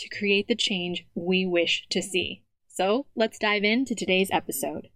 to 0.00 0.08
create 0.08 0.48
the 0.48 0.54
change 0.54 1.06
we 1.14 1.44
wish 1.44 1.86
to 1.90 2.00
see. 2.00 2.42
So 2.68 3.06
let's 3.14 3.38
dive 3.38 3.64
into 3.64 3.94
today's 3.94 4.30
episode. 4.32 4.88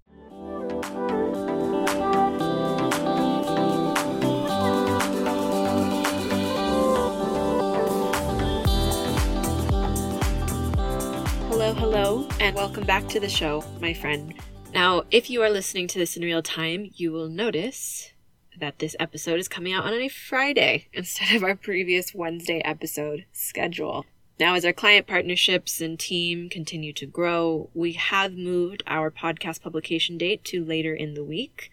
Hello, 11.50 11.74
hello, 11.74 12.28
and 12.40 12.56
welcome 12.56 12.84
back 12.84 13.06
to 13.08 13.20
the 13.20 13.28
show, 13.28 13.62
my 13.80 13.92
friend. 13.92 14.34
Now, 14.72 15.02
if 15.10 15.28
you 15.28 15.42
are 15.42 15.50
listening 15.50 15.86
to 15.88 15.98
this 15.98 16.16
in 16.16 16.22
real 16.22 16.42
time, 16.42 16.90
you 16.94 17.12
will 17.12 17.28
notice 17.28 18.10
that 18.58 18.78
this 18.78 18.96
episode 18.98 19.38
is 19.38 19.48
coming 19.48 19.74
out 19.74 19.84
on 19.84 19.92
a 19.92 20.08
Friday 20.08 20.88
instead 20.94 21.36
of 21.36 21.44
our 21.44 21.54
previous 21.54 22.14
Wednesday 22.14 22.60
episode 22.64 23.26
schedule. 23.32 24.06
Now, 24.38 24.54
as 24.54 24.64
our 24.64 24.72
client 24.72 25.06
partnerships 25.06 25.80
and 25.80 25.98
team 25.98 26.48
continue 26.48 26.92
to 26.94 27.06
grow, 27.06 27.70
we 27.72 27.92
have 27.92 28.34
moved 28.34 28.82
our 28.86 29.10
podcast 29.10 29.62
publication 29.62 30.18
date 30.18 30.42
to 30.44 30.64
later 30.64 30.92
in 30.92 31.14
the 31.14 31.24
week. 31.24 31.70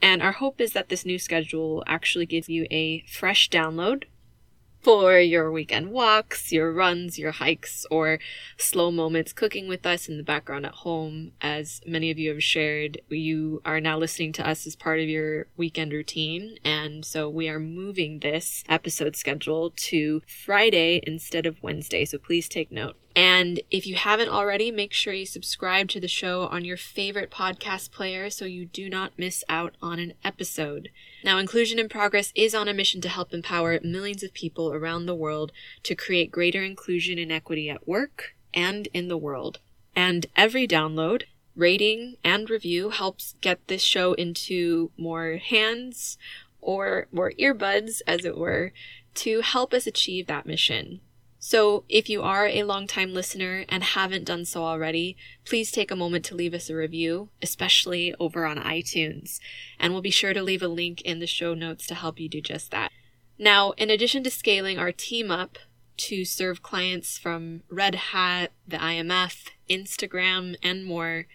And 0.00 0.22
our 0.22 0.32
hope 0.32 0.60
is 0.60 0.74
that 0.74 0.90
this 0.90 1.04
new 1.04 1.18
schedule 1.18 1.82
actually 1.86 2.26
give 2.26 2.48
you 2.48 2.68
a 2.70 3.00
fresh 3.08 3.50
download 3.50 4.04
for 4.80 5.18
your 5.18 5.50
weekend 5.50 5.90
walks, 5.90 6.52
your 6.52 6.72
runs, 6.72 7.18
your 7.18 7.32
hikes, 7.32 7.84
or 7.90 8.18
slow 8.56 8.90
moments 8.90 9.32
cooking 9.32 9.68
with 9.68 9.84
us 9.84 10.08
in 10.08 10.16
the 10.16 10.22
background 10.22 10.66
at 10.66 10.74
home. 10.74 11.32
As 11.40 11.80
many 11.86 12.10
of 12.10 12.18
you 12.18 12.30
have 12.30 12.42
shared, 12.42 13.00
you 13.08 13.60
are 13.64 13.80
now 13.80 13.98
listening 13.98 14.32
to 14.34 14.48
us 14.48 14.66
as 14.66 14.76
part 14.76 15.00
of 15.00 15.08
your 15.08 15.46
weekend 15.56 15.92
routine. 15.92 16.58
And 16.64 17.04
so 17.04 17.28
we 17.28 17.48
are 17.48 17.60
moving 17.60 18.20
this 18.20 18.64
episode 18.68 19.16
schedule 19.16 19.72
to 19.76 20.22
Friday 20.26 21.00
instead 21.06 21.46
of 21.46 21.62
Wednesday. 21.62 22.04
So 22.04 22.18
please 22.18 22.48
take 22.48 22.70
note. 22.70 22.96
And 23.18 23.62
if 23.68 23.84
you 23.84 23.96
haven't 23.96 24.28
already, 24.28 24.70
make 24.70 24.92
sure 24.92 25.12
you 25.12 25.26
subscribe 25.26 25.88
to 25.88 25.98
the 25.98 26.06
show 26.06 26.42
on 26.42 26.64
your 26.64 26.76
favorite 26.76 27.32
podcast 27.32 27.90
player 27.90 28.30
so 28.30 28.44
you 28.44 28.64
do 28.64 28.88
not 28.88 29.18
miss 29.18 29.42
out 29.48 29.74
on 29.82 29.98
an 29.98 30.14
episode. 30.22 30.90
Now, 31.24 31.38
Inclusion 31.38 31.80
in 31.80 31.88
Progress 31.88 32.32
is 32.36 32.54
on 32.54 32.68
a 32.68 32.72
mission 32.72 33.00
to 33.00 33.08
help 33.08 33.34
empower 33.34 33.80
millions 33.82 34.22
of 34.22 34.32
people 34.34 34.72
around 34.72 35.06
the 35.06 35.16
world 35.16 35.50
to 35.82 35.96
create 35.96 36.30
greater 36.30 36.62
inclusion 36.62 37.18
and 37.18 37.32
equity 37.32 37.68
at 37.68 37.88
work 37.88 38.36
and 38.54 38.86
in 38.94 39.08
the 39.08 39.18
world. 39.18 39.58
And 39.96 40.26
every 40.36 40.68
download, 40.68 41.24
rating, 41.56 42.18
and 42.22 42.48
review 42.48 42.90
helps 42.90 43.34
get 43.40 43.66
this 43.66 43.82
show 43.82 44.12
into 44.12 44.92
more 44.96 45.38
hands 45.38 46.18
or 46.60 47.08
more 47.10 47.32
earbuds, 47.32 48.00
as 48.06 48.24
it 48.24 48.38
were, 48.38 48.72
to 49.14 49.40
help 49.40 49.74
us 49.74 49.88
achieve 49.88 50.28
that 50.28 50.46
mission. 50.46 51.00
So, 51.40 51.84
if 51.88 52.08
you 52.08 52.22
are 52.22 52.48
a 52.48 52.64
longtime 52.64 53.14
listener 53.14 53.64
and 53.68 53.84
haven't 53.84 54.24
done 54.24 54.44
so 54.44 54.64
already, 54.64 55.16
please 55.44 55.70
take 55.70 55.92
a 55.92 55.96
moment 55.96 56.24
to 56.26 56.34
leave 56.34 56.52
us 56.52 56.68
a 56.68 56.74
review, 56.74 57.28
especially 57.40 58.12
over 58.18 58.44
on 58.44 58.58
iTunes. 58.58 59.38
And 59.78 59.92
we'll 59.92 60.02
be 60.02 60.10
sure 60.10 60.34
to 60.34 60.42
leave 60.42 60.62
a 60.62 60.68
link 60.68 61.00
in 61.02 61.20
the 61.20 61.28
show 61.28 61.54
notes 61.54 61.86
to 61.86 61.94
help 61.94 62.18
you 62.18 62.28
do 62.28 62.40
just 62.40 62.72
that. 62.72 62.90
Now, 63.38 63.70
in 63.72 63.88
addition 63.88 64.24
to 64.24 64.30
scaling 64.30 64.78
our 64.78 64.90
team 64.90 65.30
up 65.30 65.58
to 65.98 66.24
serve 66.24 66.62
clients 66.62 67.18
from 67.18 67.62
Red 67.70 67.94
Hat, 67.94 68.50
the 68.66 68.78
IMF, 68.78 69.50
Instagram, 69.70 70.56
and 70.60 70.84
more, 70.84 71.26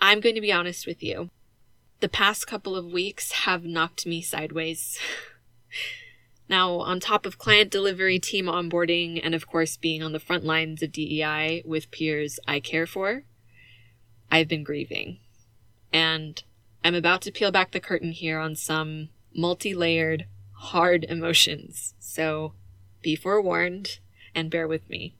I'm 0.00 0.20
going 0.20 0.36
to 0.36 0.40
be 0.40 0.52
honest 0.52 0.86
with 0.86 1.02
you. 1.02 1.28
The 2.00 2.08
past 2.08 2.46
couple 2.46 2.76
of 2.76 2.86
weeks 2.86 3.32
have 3.32 3.64
knocked 3.64 4.06
me 4.06 4.22
sideways. 4.22 4.98
Now, 6.48 6.78
on 6.78 6.98
top 6.98 7.26
of 7.26 7.38
client 7.38 7.70
delivery, 7.70 8.18
team 8.18 8.46
onboarding, 8.46 9.20
and 9.22 9.34
of 9.34 9.46
course 9.46 9.76
being 9.76 10.02
on 10.02 10.12
the 10.12 10.20
front 10.20 10.44
lines 10.44 10.82
of 10.82 10.92
DEI 10.92 11.62
with 11.66 11.90
peers 11.90 12.40
I 12.46 12.60
care 12.60 12.86
for, 12.86 13.24
I've 14.30 14.48
been 14.48 14.64
grieving. 14.64 15.18
And 15.92 16.42
I'm 16.82 16.94
about 16.94 17.22
to 17.22 17.32
peel 17.32 17.50
back 17.50 17.72
the 17.72 17.80
curtain 17.80 18.12
here 18.12 18.38
on 18.38 18.54
some 18.54 19.10
multi 19.34 19.74
layered, 19.74 20.26
hard 20.52 21.04
emotions. 21.04 21.94
So 21.98 22.54
be 23.02 23.14
forewarned 23.14 23.98
and 24.34 24.50
bear 24.50 24.66
with 24.66 24.88
me. 24.88 25.14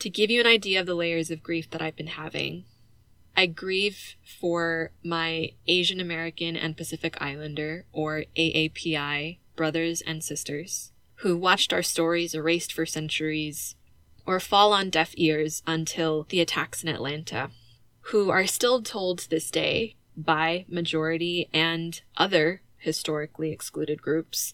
To 0.00 0.10
give 0.10 0.30
you 0.30 0.40
an 0.40 0.46
idea 0.46 0.80
of 0.80 0.86
the 0.86 0.94
layers 0.94 1.30
of 1.30 1.42
grief 1.42 1.70
that 1.70 1.80
I've 1.80 1.96
been 1.96 2.08
having, 2.08 2.64
I 3.36 3.46
grieve 3.46 4.16
for 4.40 4.90
my 5.02 5.52
Asian 5.66 6.00
American 6.00 6.56
and 6.56 6.76
Pacific 6.76 7.16
Islander, 7.20 7.84
or 7.92 8.24
AAPI, 8.36 9.38
brothers 9.56 10.02
and 10.02 10.22
sisters 10.22 10.92
who 11.20 11.36
watched 11.36 11.72
our 11.72 11.82
stories 11.82 12.34
erased 12.34 12.72
for 12.72 12.84
centuries 12.84 13.74
or 14.26 14.38
fall 14.38 14.72
on 14.72 14.90
deaf 14.90 15.14
ears 15.16 15.62
until 15.66 16.26
the 16.28 16.40
attacks 16.40 16.82
in 16.82 16.88
Atlanta, 16.88 17.50
who 18.12 18.30
are 18.30 18.46
still 18.46 18.82
told 18.82 19.18
to 19.18 19.30
this 19.30 19.50
day 19.50 19.96
by 20.16 20.64
majority 20.68 21.48
and 21.52 22.02
other 22.16 22.62
historically 22.78 23.50
excluded 23.50 24.02
groups 24.02 24.52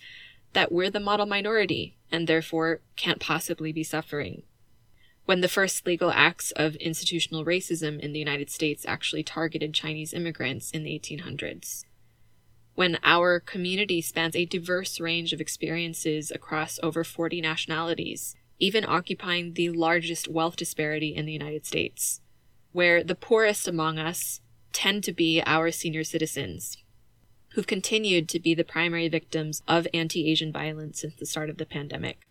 that 0.53 0.71
we're 0.71 0.91
the 0.91 1.01
model 1.01 1.27
minority 1.27 1.97
and 2.11 2.27
therefore 2.27 2.81
can't 2.97 3.21
possibly 3.21 3.73
be 3.73 3.83
suffering. 3.83 4.43
When 5.25 5.41
the 5.41 5.49
first 5.49 5.87
legal 5.87 6.11
acts 6.11 6.51
of 6.53 6.75
institutional 6.77 7.45
racism 7.45 7.99
in 8.01 8.13
the 8.13 8.19
United 8.19 8.51
States 8.51 8.85
actually 8.87 9.23
targeted 9.23 9.73
Chinese 9.73 10.13
immigrants 10.13 10.71
in 10.71 10.83
the 10.83 10.99
1800s 10.99 11.85
when 12.75 12.99
our 13.03 13.39
community 13.39 14.01
spans 14.01 14.35
a 14.35 14.47
diverse 14.47 14.99
range 14.99 15.33
of 15.33 15.41
experiences 15.41 16.31
across 16.31 16.79
over 16.83 17.05
40 17.05 17.41
nationalities, 17.41 18.35
even 18.59 18.85
occupying 18.87 19.53
the 19.53 19.71
largest 19.71 20.29
wealth 20.29 20.57
disparity 20.57 21.15
in 21.15 21.27
the 21.27 21.33
United 21.33 21.67
States, 21.67 22.21
where 22.73 23.05
the 23.05 23.15
poorest 23.15 23.69
among 23.69 23.99
us 23.99 24.41
tend 24.73 25.05
to 25.05 25.13
be 25.13 25.43
our 25.45 25.71
senior 25.71 26.05
citizens, 26.05 26.79
who've 27.51 27.67
continued 27.67 28.29
to 28.31 28.41
be 28.41 28.55
the 28.55 28.65
primary 28.65 29.09
victims 29.09 29.63
of 29.69 29.87
anti 29.93 30.31
Asian 30.31 30.51
violence 30.51 31.01
since 31.01 31.15
the 31.17 31.27
start 31.27 31.51
of 31.51 31.59
the 31.59 31.67
pandemic. 31.67 32.27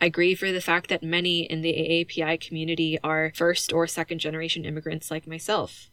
I 0.00 0.10
grieve 0.10 0.40
for 0.40 0.52
the 0.52 0.60
fact 0.60 0.90
that 0.90 1.02
many 1.02 1.44
in 1.44 1.62
the 1.62 1.72
AAPI 1.72 2.40
community 2.40 2.98
are 3.02 3.32
first 3.34 3.72
or 3.72 3.86
second 3.86 4.18
generation 4.18 4.64
immigrants 4.66 5.10
like 5.10 5.26
myself, 5.26 5.88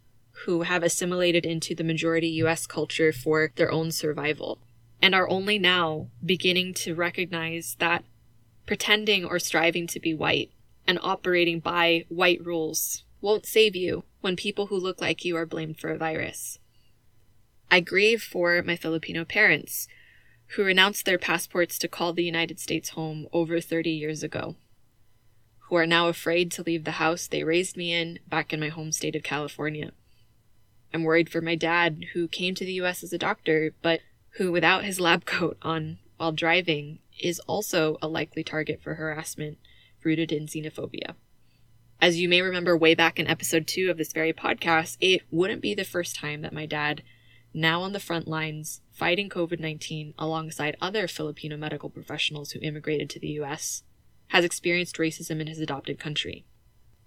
who 0.46 0.64
have 0.64 0.84
assimilated 0.84 1.46
into 1.46 1.76
the 1.76 1.84
majority 1.84 2.28
US 2.44 2.66
culture 2.66 3.12
for 3.12 3.52
their 3.56 3.72
own 3.72 3.92
survival, 3.92 4.60
and 5.02 5.14
are 5.14 5.30
only 5.30 5.60
now 5.60 6.08
beginning 6.26 6.74
to 6.76 6.96
recognize 6.96 7.76
that 7.80 8.04
pretending 8.66 9.26
or 9.26 9.40
striving 9.40 9.88
to 9.88 10.00
be 10.00 10.14
white 10.14 10.52
and 10.88 11.00
operating 11.02 11.60
by 11.60 12.06
white 12.10 12.44
rules 12.44 13.04
won't 13.22 13.46
save 13.46 13.76
you 13.76 14.04
when 14.22 14.36
people 14.36 14.68
who 14.68 14.78
look 14.78 15.00
like 15.00 15.24
you 15.24 15.36
are 15.36 15.46
blamed 15.46 15.80
for 15.80 15.90
a 15.90 15.98
virus. 15.98 16.60
I 17.70 17.80
grieve 17.80 18.22
for 18.22 18.62
my 18.64 18.76
Filipino 18.76 19.24
parents, 19.24 19.88
who 20.56 20.64
renounced 20.64 21.06
their 21.06 21.18
passports 21.18 21.78
to 21.80 21.88
call 21.88 22.14
the 22.14 22.24
United 22.24 22.60
States 22.60 22.90
home 22.90 23.28
over 23.32 23.62
30 23.62 23.90
years 23.90 24.24
ago, 24.24 24.56
who 25.70 25.76
are 25.76 25.86
now 25.86 26.08
afraid 26.08 26.52
to 26.52 26.64
leave 26.64 26.84
the 26.84 26.92
house 26.92 27.28
they 27.28 27.44
raised 27.44 27.78
me 27.78 27.94
in 27.94 28.20
back 28.28 28.52
in 28.52 28.60
my 28.60 28.70
home 28.70 28.92
state 28.92 29.16
of 29.16 29.24
California. 29.24 29.92
I'm 30.94 31.04
worried 31.04 31.30
for 31.30 31.42
my 31.42 31.56
dad, 31.56 32.06
who 32.14 32.28
came 32.28 32.56
to 32.56 32.66
the 32.66 32.74
US 32.74 33.04
as 33.04 33.14
a 33.14 33.18
doctor, 33.18 33.74
but 33.82 34.02
who, 34.38 34.52
without 34.52 34.84
his 34.84 35.00
lab 35.00 35.26
coat 35.26 35.58
on 35.62 36.00
while 36.18 36.32
driving, 36.32 37.00
is 37.20 37.40
also 37.42 37.98
a 38.02 38.08
likely 38.08 38.44
target 38.44 38.82
for 38.82 38.96
harassment 38.96 39.58
rooted 40.04 40.32
in 40.32 40.48
xenophobia. 40.48 41.16
As 42.02 42.20
you 42.20 42.28
may 42.28 42.42
remember 42.42 42.76
way 42.76 42.96
back 42.96 43.20
in 43.20 43.28
episode 43.28 43.68
two 43.68 43.92
of 43.92 43.98
this 43.98 44.12
very 44.12 44.34
podcast, 44.34 44.98
it 45.00 45.22
wouldn't 45.30 45.62
be 45.62 45.76
the 45.76 45.84
first 45.84 46.16
time 46.16 46.42
that 46.42 46.54
my 46.54 46.66
dad, 46.66 47.04
now 47.54 47.82
on 47.82 47.94
the 47.94 48.00
front 48.00 48.28
lines 48.28 48.82
fighting 48.92 49.30
COVID 49.30 49.60
19 49.60 50.16
alongside 50.18 50.76
other 50.82 51.08
Filipino 51.08 51.58
medical 51.58 51.90
professionals 51.90 52.52
who 52.52 52.60
immigrated 52.62 53.10
to 53.12 53.20
the 53.20 53.30
US, 53.42 53.84
has 54.30 54.44
experienced 54.44 54.98
racism 54.98 55.40
in 55.40 55.48
his 55.48 55.60
adopted 55.60 56.00
country. 56.00 56.46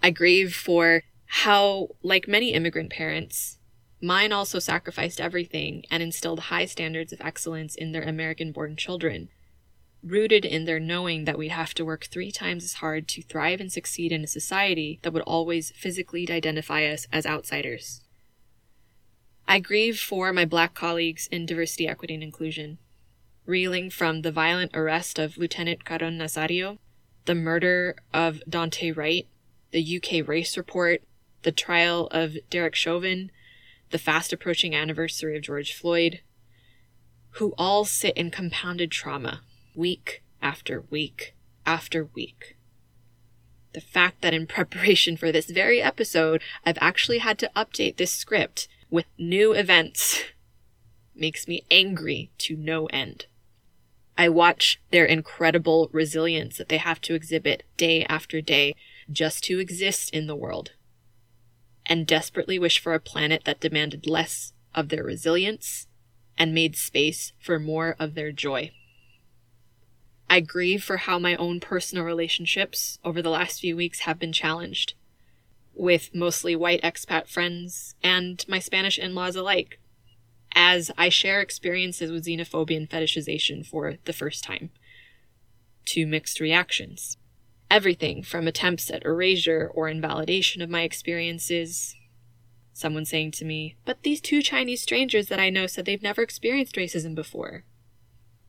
I 0.02 0.10
grieve 0.10 0.54
for 0.54 1.02
how, 1.26 1.88
like 2.02 2.28
many 2.28 2.52
immigrant 2.52 2.90
parents, 2.90 3.58
mine 4.04 4.32
also 4.32 4.58
sacrificed 4.58 5.20
everything 5.20 5.84
and 5.90 6.02
instilled 6.02 6.40
high 6.40 6.66
standards 6.66 7.12
of 7.12 7.20
excellence 7.20 7.74
in 7.74 7.92
their 7.92 8.02
American 8.02 8.52
born 8.52 8.76
children 8.76 9.28
rooted 10.04 10.44
in 10.44 10.64
their 10.64 10.78
knowing 10.78 11.24
that 11.24 11.38
we'd 11.38 11.48
have 11.48 11.74
to 11.74 11.84
work 11.84 12.04
three 12.04 12.30
times 12.30 12.62
as 12.62 12.74
hard 12.74 13.08
to 13.08 13.22
thrive 13.22 13.60
and 13.60 13.72
succeed 13.72 14.12
in 14.12 14.22
a 14.22 14.28
society 14.28 14.98
that 15.02 15.12
would 15.12 15.22
always 15.22 15.72
physically 15.72 16.28
identify 16.30 16.84
us 16.84 17.06
as 17.10 17.26
outsiders. 17.26 18.02
I 19.48 19.60
grieve 19.60 19.98
for 19.98 20.32
my 20.32 20.44
black 20.44 20.74
colleagues 20.74 21.26
in 21.28 21.46
diversity, 21.46 21.88
equity, 21.88 22.14
and 22.14 22.22
inclusion. 22.22 22.78
Reeling 23.46 23.90
from 23.90 24.22
the 24.22 24.32
violent 24.32 24.72
arrest 24.74 25.18
of 25.18 25.36
Lieutenant 25.36 25.84
Caron 25.84 26.18
Nazario, 26.18 26.78
the 27.26 27.34
murder 27.34 27.96
of 28.12 28.42
Daunte 28.48 28.96
Wright, 28.96 29.26
the 29.70 29.96
UK 29.96 30.26
race 30.26 30.56
report, 30.56 31.02
the 31.42 31.52
trial 31.52 32.08
of 32.10 32.36
Derek 32.48 32.74
Chauvin, 32.74 33.30
the 33.94 33.98
fast 33.98 34.32
approaching 34.32 34.74
anniversary 34.74 35.36
of 35.36 35.42
George 35.44 35.72
Floyd, 35.72 36.18
who 37.34 37.54
all 37.56 37.84
sit 37.84 38.16
in 38.16 38.28
compounded 38.28 38.90
trauma 38.90 39.42
week 39.76 40.20
after 40.42 40.82
week 40.90 41.36
after 41.64 42.08
week. 42.12 42.56
The 43.72 43.80
fact 43.80 44.20
that 44.20 44.34
in 44.34 44.46
preparation 44.48 45.16
for 45.16 45.30
this 45.30 45.48
very 45.48 45.80
episode, 45.80 46.42
I've 46.66 46.78
actually 46.80 47.18
had 47.18 47.38
to 47.38 47.50
update 47.54 47.96
this 47.96 48.10
script 48.10 48.66
with 48.90 49.04
new 49.16 49.52
events 49.52 50.24
makes 51.14 51.46
me 51.46 51.62
angry 51.70 52.32
to 52.38 52.56
no 52.56 52.86
end. 52.86 53.26
I 54.18 54.28
watch 54.28 54.80
their 54.90 55.04
incredible 55.04 55.88
resilience 55.92 56.58
that 56.58 56.68
they 56.68 56.78
have 56.78 57.00
to 57.02 57.14
exhibit 57.14 57.62
day 57.76 58.04
after 58.06 58.40
day 58.40 58.74
just 59.12 59.44
to 59.44 59.60
exist 59.60 60.10
in 60.12 60.26
the 60.26 60.34
world, 60.34 60.72
and 61.86 62.06
desperately 62.06 62.58
wish 62.58 62.78
for 62.78 62.94
a 62.94 63.00
planet 63.00 63.44
that 63.44 63.60
demanded 63.60 64.06
less 64.06 64.52
of 64.74 64.88
their 64.88 65.04
resilience 65.04 65.86
and 66.36 66.54
made 66.54 66.76
space 66.76 67.32
for 67.38 67.58
more 67.58 67.96
of 67.98 68.14
their 68.14 68.32
joy. 68.32 68.70
I 70.28 70.40
grieve 70.40 70.82
for 70.82 70.96
how 70.96 71.18
my 71.18 71.36
own 71.36 71.60
personal 71.60 72.04
relationships 72.04 72.98
over 73.04 73.22
the 73.22 73.30
last 73.30 73.60
few 73.60 73.76
weeks 73.76 74.00
have 74.00 74.18
been 74.18 74.32
challenged, 74.32 74.94
with 75.74 76.14
mostly 76.14 76.56
white 76.56 76.82
expat 76.82 77.28
friends 77.28 77.94
and 78.02 78.44
my 78.48 78.58
Spanish 78.58 78.98
in 78.98 79.14
laws 79.14 79.36
alike, 79.36 79.78
as 80.54 80.90
I 80.96 81.08
share 81.08 81.40
experiences 81.40 82.10
with 82.10 82.24
xenophobia 82.24 82.76
and 82.76 82.88
fetishization 82.88 83.66
for 83.66 83.96
the 84.04 84.12
first 84.12 84.42
time. 84.42 84.70
Two 85.84 86.06
mixed 86.06 86.40
reactions. 86.40 87.18
Everything 87.70 88.22
from 88.22 88.46
attempts 88.46 88.90
at 88.90 89.04
erasure 89.04 89.70
or 89.74 89.88
invalidation 89.88 90.62
of 90.62 90.70
my 90.70 90.82
experiences. 90.82 91.94
Someone 92.72 93.04
saying 93.04 93.32
to 93.32 93.44
me, 93.44 93.76
But 93.84 94.02
these 94.02 94.20
two 94.20 94.42
Chinese 94.42 94.82
strangers 94.82 95.28
that 95.28 95.40
I 95.40 95.50
know 95.50 95.66
said 95.66 95.84
they've 95.84 96.02
never 96.02 96.22
experienced 96.22 96.76
racism 96.76 97.14
before. 97.14 97.64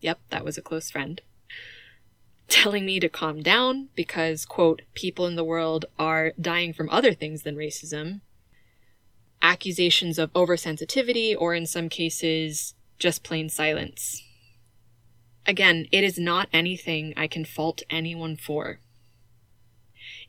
Yep, 0.02 0.20
that 0.30 0.46
was 0.46 0.58
a 0.58 0.62
close 0.62 0.90
friend 0.90 1.22
telling 2.48 2.86
me 2.86 3.00
to 3.00 3.10
calm 3.10 3.42
down 3.42 3.90
because, 3.96 4.46
quote, 4.46 4.82
people 4.94 5.26
in 5.26 5.36
the 5.36 5.44
world 5.44 5.86
are 5.98 6.34
dying 6.40 6.74
from 6.74 6.90
other 6.90 7.14
things 7.14 7.44
than 7.44 7.56
racism, 7.56 8.22
accusations 9.42 10.20
of 10.20 10.32
oversensitivity, 10.34 11.36
or 11.38 11.54
in 11.54 11.66
some 11.66 11.90
cases, 11.90 12.76
just 13.00 13.24
plain 13.24 13.50
silence. 13.50 14.24
Again, 15.46 15.86
it 15.92 16.04
is 16.04 16.18
not 16.18 16.50
anything 16.52 17.14
I 17.16 17.28
can 17.28 17.46
fault 17.46 17.84
anyone 17.90 18.36
for. 18.36 18.80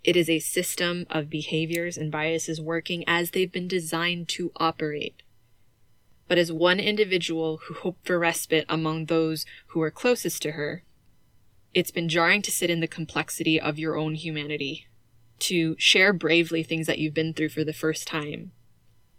It 0.07 0.17
is 0.17 0.31
a 0.31 0.39
system 0.39 1.05
of 1.11 1.29
behaviors 1.29 1.99
and 1.99 2.13
biases 2.13 2.61
working 2.61 3.03
as 3.09 3.33
they've 3.33 3.51
been 3.51 3.67
designed 3.67 4.29
to 4.29 4.53
operate. 4.55 5.21
But 6.29 6.39
as 6.39 6.53
one 6.53 6.79
individual 6.79 7.57
who 7.65 7.75
hoped 7.75 8.07
for 8.07 8.17
respite 8.17 8.67
among 8.69 9.07
those 9.07 9.45
who 9.69 9.81
were 9.81 9.91
closest 9.91 10.43
to 10.43 10.53
her, 10.53 10.85
it's 11.75 11.91
been 11.91 12.09
jarring 12.09 12.41
to 12.43 12.53
sit 12.53 12.71
in 12.71 12.79
the 12.79 12.87
complexity 12.87 13.61
of 13.61 13.81
your 13.81 13.97
own 13.97 14.15
humanity, 14.15 14.87
to 15.41 15.75
share 15.77 16.13
bravely 16.13 16.63
things 16.63 16.87
that 16.87 17.01
you've 17.01 17.13
been 17.13 17.35
through 17.35 17.49
for 17.49 17.65
the 17.65 17.73
first 17.73 18.07
time, 18.07 18.53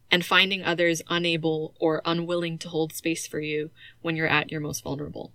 and 0.10 0.26
finding 0.26 0.64
others 0.64 1.02
unable 1.10 1.76
or 1.82 2.02
unwilling 2.06 2.58
to 2.60 2.70
hold 2.70 2.94
space 2.94 3.28
for 3.28 3.42
you 3.42 3.72
when 4.02 4.16
you're 4.16 4.26
at 4.26 4.52
your 4.52 4.62
most 4.62 4.86
vulnerable. 4.86 5.34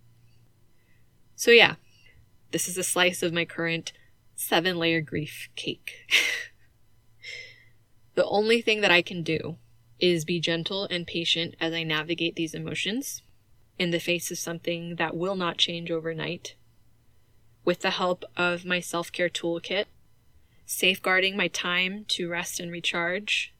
So, 1.37 1.51
yeah, 1.51 1.75
this 2.53 2.69
is 2.69 2.79
a 2.79 2.83
slice 2.83 3.23
of 3.23 3.35
my 3.35 3.45
current 3.45 3.93
seven 4.35 4.79
layer 4.79 5.01
grief 5.01 5.49
cake. 5.57 6.11
the 8.15 8.27
only 8.27 8.61
thing 8.61 8.81
that 8.81 8.91
I 8.91 9.03
can 9.03 9.23
do 9.23 9.57
is 9.99 10.25
be 10.25 10.41
gentle 10.41 10.87
and 10.91 11.07
patient 11.07 11.55
as 11.61 11.73
I 11.73 11.85
navigate 11.85 12.37
these 12.37 12.55
emotions 12.55 13.23
in 13.79 13.91
the 13.91 14.01
face 14.01 14.31
of 14.31 14.39
something 14.39 14.97
that 14.97 15.17
will 15.17 15.37
not 15.37 15.59
change 15.59 15.91
overnight 15.91 16.57
with 17.65 17.81
the 17.81 17.91
help 17.91 18.25
of 18.37 18.65
my 18.65 18.81
self 18.81 19.13
care 19.13 19.29
toolkit, 19.29 19.87
safeguarding 20.67 21.37
my 21.37 21.49
time 21.49 22.05
to 22.09 22.29
rest 22.29 22.59
and 22.61 22.71
recharge, 22.71 23.55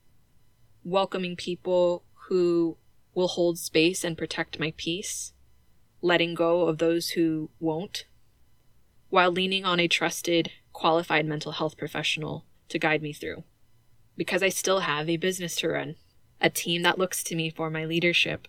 welcoming 0.85 1.37
people 1.37 2.05
who 2.29 2.77
will 3.15 3.29
hold 3.29 3.59
space 3.59 4.05
and 4.05 4.19
protect 4.19 4.59
my 4.59 4.73
peace, 4.77 5.33
letting 6.01 6.35
go 6.35 6.63
of 6.63 6.79
those 6.79 7.11
who 7.11 7.51
won't, 7.61 8.07
while 9.11 9.31
leaning 9.31 9.65
on 9.65 9.79
a 9.79 9.89
trusted, 9.89 10.51
qualified 10.83 11.25
mental 11.25 11.53
health 11.53 11.77
professional 11.77 12.45
to 12.69 12.77
guide 12.77 13.03
me 13.03 13.13
through. 13.13 13.45
Because 14.17 14.43
I 14.43 14.49
still 14.49 14.81
have 14.81 15.09
a 15.09 15.17
business 15.17 15.55
to 15.57 15.69
run, 15.69 15.95
a 16.41 16.51
team 16.51 16.83
that 16.83 16.99
looks 16.99 17.23
to 17.23 17.37
me 17.37 17.51
for 17.51 17.71
my 17.71 17.85
leadership, 17.85 18.49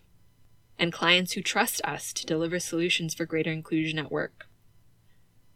and 0.80 0.91
clients 0.91 1.33
who 1.33 1.44
trust 1.44 1.80
us 1.83 2.12
to 2.13 2.25
deliver 2.25 2.57
solutions 2.57 3.13
for 3.13 3.27
greater 3.27 3.51
inclusion 3.51 4.00
at 4.00 4.12
work. 4.12 4.47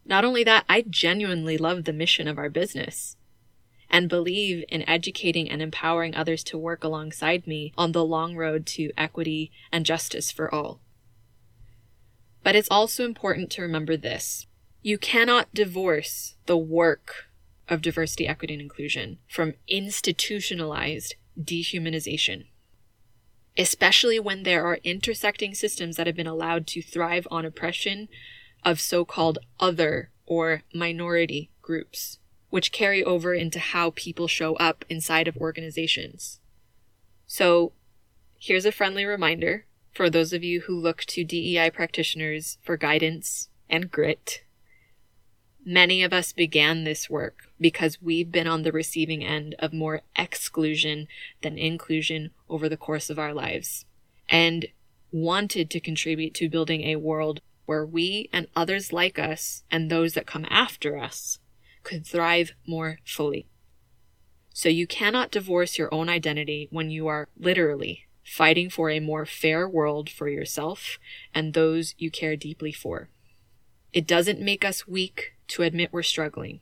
Not 0.06 0.24
only 0.24 0.44
that, 0.44 0.66
I 0.68 0.84
genuinely 0.88 1.58
love 1.58 1.82
the 1.82 1.92
mission 1.92 2.28
of 2.28 2.38
our 2.38 2.48
business 2.48 3.16
and 3.90 4.08
believe 4.08 4.64
in 4.68 4.88
educating 4.88 5.50
and 5.50 5.60
empowering 5.60 6.14
others 6.14 6.44
to 6.44 6.56
work 6.56 6.84
alongside 6.84 7.44
me 7.44 7.72
on 7.76 7.90
the 7.90 8.04
long 8.04 8.36
road 8.36 8.66
to 8.66 8.92
equity 8.96 9.50
and 9.72 9.84
justice 9.84 10.30
for 10.30 10.54
all. 10.54 10.80
But 12.44 12.54
it's 12.54 12.70
also 12.70 13.04
important 13.04 13.50
to 13.50 13.62
remember 13.62 13.96
this. 13.96 14.46
You 14.82 14.96
cannot 14.96 15.52
divorce 15.52 16.36
the 16.46 16.56
work 16.56 17.28
of 17.68 17.82
diversity, 17.82 18.26
equity, 18.26 18.54
and 18.54 18.62
inclusion 18.62 19.18
from 19.28 19.54
institutionalized 19.66 21.16
dehumanization, 21.38 22.46
especially 23.56 24.18
when 24.18 24.44
there 24.44 24.64
are 24.64 24.78
intersecting 24.84 25.54
systems 25.54 25.96
that 25.96 26.06
have 26.06 26.16
been 26.16 26.26
allowed 26.26 26.66
to 26.68 26.82
thrive 26.82 27.26
on 27.30 27.44
oppression 27.44 28.08
of 28.64 28.80
so 28.80 29.04
called 29.04 29.38
other 29.60 30.10
or 30.26 30.62
minority 30.74 31.50
groups, 31.60 32.18
which 32.50 32.72
carry 32.72 33.02
over 33.02 33.34
into 33.34 33.58
how 33.58 33.92
people 33.94 34.28
show 34.28 34.54
up 34.56 34.84
inside 34.88 35.28
of 35.28 35.36
organizations. 35.36 36.40
So, 37.26 37.72
here's 38.38 38.64
a 38.64 38.72
friendly 38.72 39.04
reminder 39.04 39.66
for 39.92 40.08
those 40.08 40.32
of 40.32 40.44
you 40.44 40.62
who 40.62 40.78
look 40.78 41.04
to 41.04 41.24
DEI 41.24 41.70
practitioners 41.70 42.58
for 42.62 42.76
guidance 42.76 43.48
and 43.68 43.90
grit. 43.90 44.42
Many 45.64 46.02
of 46.02 46.12
us 46.12 46.32
began 46.32 46.84
this 46.84 47.10
work 47.10 47.50
because 47.60 48.00
we've 48.00 48.32
been 48.32 48.46
on 48.46 48.62
the 48.62 48.72
receiving 48.72 49.24
end 49.24 49.54
of 49.58 49.72
more 49.72 50.02
exclusion 50.16 51.08
than 51.42 51.58
inclusion 51.58 52.30
over 52.48 52.68
the 52.68 52.76
course 52.76 53.10
of 53.10 53.18
our 53.18 53.34
lives 53.34 53.84
and 54.28 54.66
wanted 55.10 55.70
to 55.70 55.80
contribute 55.80 56.34
to 56.34 56.48
building 56.48 56.82
a 56.82 56.96
world 56.96 57.40
where 57.66 57.84
we 57.84 58.28
and 58.32 58.46
others 58.56 58.92
like 58.92 59.18
us 59.18 59.62
and 59.70 59.90
those 59.90 60.14
that 60.14 60.26
come 60.26 60.46
after 60.48 60.96
us 60.96 61.38
could 61.82 62.06
thrive 62.06 62.52
more 62.66 62.98
fully. 63.04 63.46
So 64.54 64.68
you 64.68 64.86
cannot 64.86 65.30
divorce 65.30 65.78
your 65.78 65.92
own 65.92 66.08
identity 66.08 66.68
when 66.70 66.90
you 66.90 67.06
are 67.08 67.28
literally 67.38 68.06
fighting 68.24 68.68
for 68.68 68.90
a 68.90 69.00
more 69.00 69.24
fair 69.24 69.68
world 69.68 70.10
for 70.10 70.28
yourself 70.28 70.98
and 71.34 71.54
those 71.54 71.94
you 71.98 72.10
care 72.10 72.36
deeply 72.36 72.72
for. 72.72 73.08
It 73.92 74.06
doesn't 74.06 74.40
make 74.40 74.64
us 74.64 74.86
weak 74.86 75.34
to 75.48 75.62
admit 75.62 75.92
we're 75.92 76.02
struggling, 76.02 76.60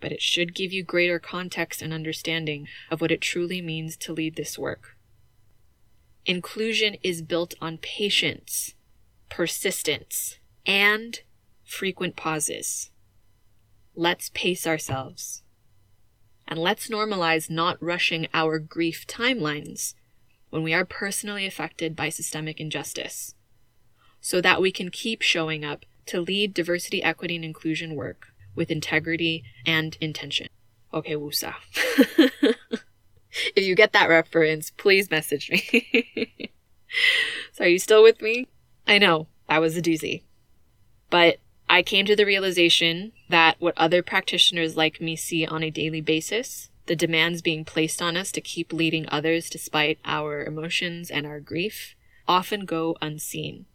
but 0.00 0.12
it 0.12 0.22
should 0.22 0.54
give 0.54 0.72
you 0.72 0.82
greater 0.82 1.18
context 1.18 1.82
and 1.82 1.92
understanding 1.92 2.68
of 2.90 3.00
what 3.00 3.10
it 3.12 3.20
truly 3.20 3.60
means 3.60 3.96
to 3.98 4.12
lead 4.12 4.36
this 4.36 4.58
work. 4.58 4.96
Inclusion 6.26 6.96
is 7.02 7.22
built 7.22 7.54
on 7.60 7.78
patience 7.78 8.74
persistence, 9.28 10.38
and 10.66 11.20
frequent 11.64 12.16
pauses. 12.16 12.90
Let's 13.94 14.30
pace 14.30 14.66
ourselves. 14.66 15.42
And 16.46 16.58
let's 16.58 16.88
normalize 16.88 17.50
not 17.50 17.82
rushing 17.82 18.28
our 18.32 18.58
grief 18.58 19.06
timelines 19.06 19.94
when 20.50 20.62
we 20.62 20.72
are 20.72 20.84
personally 20.84 21.46
affected 21.46 21.94
by 21.94 22.08
systemic 22.08 22.58
injustice 22.58 23.34
so 24.20 24.40
that 24.40 24.60
we 24.60 24.72
can 24.72 24.90
keep 24.90 25.20
showing 25.20 25.64
up 25.64 25.84
to 26.08 26.20
lead 26.20 26.54
diversity, 26.54 27.02
equity, 27.02 27.36
and 27.36 27.44
inclusion 27.44 27.94
work 27.94 28.28
with 28.54 28.70
integrity 28.70 29.44
and 29.64 29.96
intention. 30.00 30.48
Okay, 30.92 31.14
Wusa. 31.14 31.54
if 33.54 33.64
you 33.64 33.74
get 33.74 33.92
that 33.92 34.08
reference, 34.08 34.70
please 34.70 35.10
message 35.10 35.50
me. 35.50 36.52
so, 37.52 37.64
are 37.64 37.68
you 37.68 37.78
still 37.78 38.02
with 38.02 38.20
me? 38.22 38.46
I 38.86 38.98
know, 38.98 39.28
that 39.48 39.60
was 39.60 39.76
a 39.76 39.82
doozy. 39.82 40.22
But 41.10 41.38
I 41.68 41.82
came 41.82 42.06
to 42.06 42.16
the 42.16 42.24
realization 42.24 43.12
that 43.28 43.56
what 43.58 43.74
other 43.76 44.02
practitioners 44.02 44.76
like 44.76 45.00
me 45.00 45.16
see 45.16 45.46
on 45.46 45.62
a 45.62 45.70
daily 45.70 46.00
basis, 46.00 46.70
the 46.86 46.96
demands 46.96 47.42
being 47.42 47.64
placed 47.64 48.00
on 48.00 48.16
us 48.16 48.32
to 48.32 48.40
keep 48.40 48.72
leading 48.72 49.06
others 49.10 49.50
despite 49.50 49.98
our 50.04 50.42
emotions 50.44 51.10
and 51.10 51.26
our 51.26 51.40
grief, 51.40 51.94
often 52.26 52.64
go 52.64 52.96
unseen. 53.02 53.66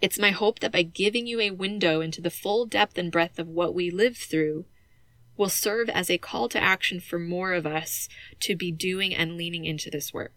It's 0.00 0.18
my 0.18 0.30
hope 0.30 0.60
that 0.60 0.72
by 0.72 0.82
giving 0.82 1.26
you 1.26 1.40
a 1.40 1.50
window 1.50 2.00
into 2.00 2.20
the 2.20 2.30
full 2.30 2.66
depth 2.66 2.98
and 2.98 3.10
breadth 3.10 3.38
of 3.38 3.48
what 3.48 3.74
we 3.74 3.90
live 3.90 4.16
through, 4.16 4.64
will 5.36 5.48
serve 5.48 5.88
as 5.88 6.10
a 6.10 6.18
call 6.18 6.48
to 6.48 6.62
action 6.62 7.00
for 7.00 7.18
more 7.18 7.52
of 7.52 7.66
us 7.66 8.08
to 8.40 8.56
be 8.56 8.72
doing 8.72 9.14
and 9.14 9.36
leaning 9.36 9.64
into 9.64 9.90
this 9.90 10.12
work. 10.12 10.34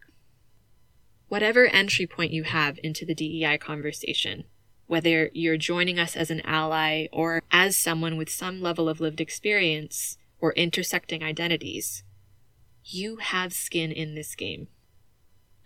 Whatever 1.27 1.68
entry 1.68 2.06
point 2.06 2.32
you 2.32 2.44
have 2.44 2.80
into 2.84 3.06
the 3.06 3.15
DEI 3.15 3.58
conversation, 3.58 4.46
whether 4.88 5.30
you're 5.34 5.58
joining 5.58 5.98
us 5.98 6.15
as 6.15 6.30
an 6.30 6.41
ally 6.41 7.08
or 7.12 7.41
as 7.51 7.77
someone 7.77 8.18
with 8.18 8.30
some 8.30 8.62
level 8.62 8.89
of 8.89 9.00
lived 9.00 9.22
experience 9.22 10.18
or 10.39 10.53
intersecting 10.53 11.24
identities, 11.24 12.03
you 12.84 13.18
have 13.18 13.53
skin 13.53 13.91
in 13.91 14.15
this 14.15 14.36
game. 14.36 14.68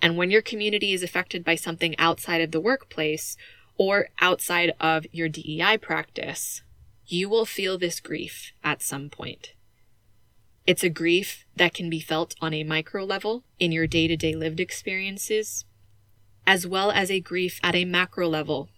And 0.02 0.18
when 0.18 0.30
your 0.30 0.42
community 0.42 0.94
is 0.94 1.02
affected 1.02 1.44
by 1.44 1.56
something 1.56 1.98
outside 1.98 2.42
of 2.42 2.52
the 2.52 2.60
workplace 2.60 3.36
or 3.78 4.10
outside 4.20 4.74
of 4.80 5.06
your 5.12 5.30
DEI 5.30 5.78
practice, 5.78 6.62
you 7.06 7.30
will 7.30 7.46
feel 7.46 7.78
this 7.78 8.00
grief 8.00 8.52
at 8.64 8.82
some 8.82 9.10
point. 9.10 9.54
It's 10.66 10.84
a 10.84 10.90
grief 10.90 11.46
that 11.56 11.74
can 11.74 11.90
be 11.90 12.00
felt 12.00 12.36
on 12.42 12.54
a 12.54 12.64
micro 12.64 13.04
level 13.04 13.44
in 13.60 13.72
your 13.72 13.86
day 13.86 14.08
to 14.08 14.18
day 14.18 14.34
lived 14.34 14.60
experiences, 14.60 15.66
as 16.48 16.66
well 16.66 16.90
as 16.90 17.12
a 17.12 17.20
grief 17.20 17.60
at 17.62 17.76
a 17.76 17.86
macro 17.86 18.28
level 18.28 18.70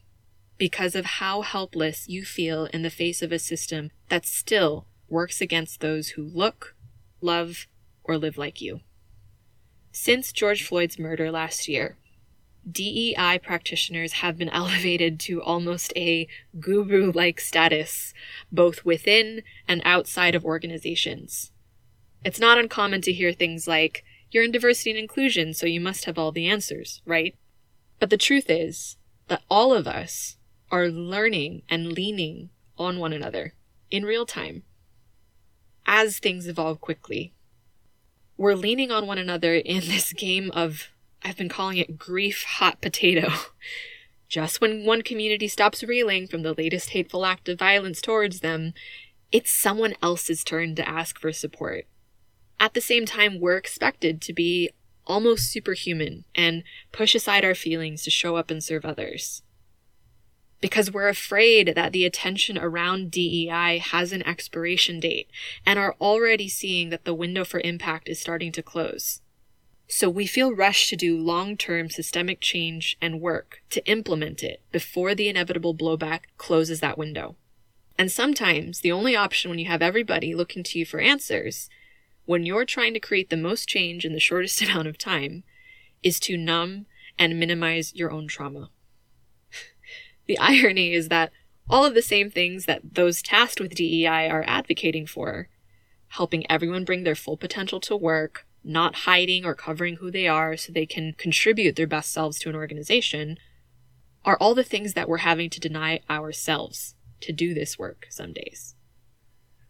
because 0.57 0.95
of 0.95 1.05
how 1.05 1.41
helpless 1.41 2.09
you 2.09 2.25
feel 2.25 2.65
in 2.65 2.81
the 2.81 2.89
face 2.89 3.21
of 3.21 3.31
a 3.31 3.39
system 3.39 3.91
that 4.09 4.25
still 4.25 4.87
works 5.07 5.39
against 5.39 5.79
those 5.79 6.09
who 6.09 6.23
look, 6.23 6.75
love, 7.21 7.67
or 8.03 8.17
live 8.17 8.37
like 8.37 8.61
you. 8.61 8.81
Since 9.91 10.31
George 10.31 10.63
Floyd's 10.63 10.99
murder 10.99 11.31
last 11.31 11.67
year, 11.67 11.97
DEI 12.69 13.39
practitioners 13.41 14.13
have 14.13 14.37
been 14.37 14.49
elevated 14.61 15.19
to 15.21 15.41
almost 15.41 15.93
a 15.95 16.27
guru 16.59 17.11
like 17.11 17.39
status, 17.39 18.13
both 18.51 18.85
within 18.85 19.43
and 19.67 19.81
outside 19.85 20.35
of 20.35 20.45
organizations. 20.45 21.51
It's 22.23 22.39
not 22.39 22.57
uncommon 22.57 23.01
to 23.01 23.13
hear 23.13 23.31
things 23.31 23.67
like, 23.67 24.03
you're 24.31 24.43
in 24.43 24.51
diversity 24.51 24.89
and 24.89 24.99
inclusion, 24.99 25.53
so 25.53 25.65
you 25.65 25.79
must 25.79 26.05
have 26.05 26.17
all 26.17 26.31
the 26.31 26.47
answers, 26.47 27.01
right? 27.05 27.35
But 27.99 28.09
the 28.09 28.17
truth 28.17 28.49
is 28.49 28.97
that 29.27 29.43
all 29.49 29.73
of 29.73 29.87
us 29.87 30.37
are 30.69 30.89
learning 30.89 31.61
and 31.69 31.93
leaning 31.93 32.49
on 32.77 32.99
one 32.99 33.13
another 33.13 33.53
in 33.89 34.03
real 34.03 34.25
time 34.25 34.63
as 35.85 36.19
things 36.19 36.47
evolve 36.47 36.81
quickly. 36.81 37.33
We're 38.35 38.55
leaning 38.55 38.91
on 38.91 39.07
one 39.07 39.17
another 39.17 39.53
in 39.53 39.79
this 39.79 40.13
game 40.13 40.51
of 40.51 40.89
I've 41.23 41.37
been 41.37 41.49
calling 41.49 41.77
it 41.77 41.97
grief 41.97 42.43
hot 42.43 42.81
potato. 42.81 43.31
Just 44.29 44.59
when 44.59 44.85
one 44.85 45.03
community 45.03 45.47
stops 45.47 45.83
reeling 45.83 46.27
from 46.27 46.43
the 46.43 46.53
latest 46.53 46.89
hateful 46.89 47.25
act 47.25 47.47
of 47.47 47.59
violence 47.59 48.01
towards 48.01 48.41
them, 48.41 48.73
it's 49.31 49.51
someone 49.51 49.95
else's 50.01 50.43
turn 50.43 50.75
to 50.75 50.87
ask 50.87 51.19
for 51.19 51.31
support. 51.31 51.85
At 52.59 52.73
the 52.73 52.81
same 52.81 53.05
time, 53.05 53.39
we're 53.39 53.57
expected 53.57 54.21
to 54.21 54.33
be 54.33 54.69
almost 55.05 55.51
superhuman 55.51 56.25
and 56.35 56.63
push 56.91 57.15
aside 57.15 57.45
our 57.45 57.55
feelings 57.55 58.03
to 58.03 58.11
show 58.11 58.35
up 58.35 58.51
and 58.51 58.63
serve 58.63 58.85
others. 58.85 59.41
Because 60.59 60.91
we're 60.91 61.07
afraid 61.07 61.73
that 61.75 61.91
the 61.91 62.03
attention 62.03 62.57
around 62.57 63.11
DEI 63.11 63.77
has 63.77 64.11
an 64.11 64.25
expiration 64.27 64.99
date 64.99 65.29
and 65.65 65.77
are 65.77 65.95
already 66.01 66.49
seeing 66.49 66.89
that 66.89 67.05
the 67.05 67.13
window 67.13 67.45
for 67.45 67.59
impact 67.61 68.09
is 68.09 68.19
starting 68.19 68.51
to 68.53 68.63
close. 68.63 69.21
So 69.87 70.09
we 70.09 70.27
feel 70.27 70.53
rushed 70.53 70.89
to 70.89 70.97
do 70.97 71.17
long 71.17 71.55
term 71.55 71.89
systemic 71.89 72.41
change 72.41 72.97
and 73.01 73.21
work 73.21 73.61
to 73.69 73.85
implement 73.89 74.43
it 74.43 74.61
before 74.71 75.15
the 75.15 75.29
inevitable 75.29 75.73
blowback 75.73 76.23
closes 76.37 76.81
that 76.81 76.97
window. 76.97 77.37
And 77.97 78.11
sometimes 78.11 78.81
the 78.81 78.91
only 78.91 79.15
option 79.15 79.49
when 79.49 79.59
you 79.59 79.65
have 79.67 79.81
everybody 79.81 80.35
looking 80.35 80.63
to 80.63 80.79
you 80.79 80.85
for 80.85 80.99
answers, 80.99 81.69
when 82.25 82.45
you're 82.45 82.65
trying 82.65 82.93
to 82.93 82.99
create 82.99 83.29
the 83.29 83.37
most 83.37 83.69
change 83.69 84.03
in 84.03 84.11
the 84.11 84.19
shortest 84.19 84.61
amount 84.63 84.87
of 84.87 84.97
time, 84.97 85.43
is 86.03 86.19
to 86.21 86.37
numb 86.37 86.85
and 87.17 87.39
minimize 87.39 87.95
your 87.95 88.11
own 88.11 88.27
trauma. 88.27 88.69
the 90.27 90.37
irony 90.37 90.93
is 90.93 91.07
that 91.07 91.31
all 91.69 91.85
of 91.85 91.93
the 91.93 92.01
same 92.01 92.29
things 92.29 92.65
that 92.65 92.95
those 92.95 93.21
tasked 93.21 93.59
with 93.59 93.75
DEI 93.75 94.29
are 94.29 94.43
advocating 94.47 95.07
for, 95.07 95.47
helping 96.09 96.49
everyone 96.51 96.85
bring 96.85 97.03
their 97.03 97.15
full 97.15 97.37
potential 97.37 97.79
to 97.79 97.95
work, 97.95 98.46
not 98.67 98.95
hiding 98.95 99.45
or 99.45 99.55
covering 99.55 99.95
who 99.95 100.11
they 100.11 100.27
are 100.27 100.57
so 100.57 100.71
they 100.71 100.85
can 100.85 101.13
contribute 101.13 101.75
their 101.75 101.87
best 101.87 102.11
selves 102.11 102.37
to 102.39 102.49
an 102.49 102.55
organization, 102.55 103.37
are 104.25 104.37
all 104.37 104.53
the 104.53 104.63
things 104.63 104.93
that 104.93 105.07
we're 105.07 105.17
having 105.17 105.49
to 105.49 105.59
deny 105.59 106.01
ourselves 106.09 106.95
to 107.21 107.31
do 107.31 107.53
this 107.53 107.79
work 107.79 108.07
some 108.09 108.33
days. 108.33 108.75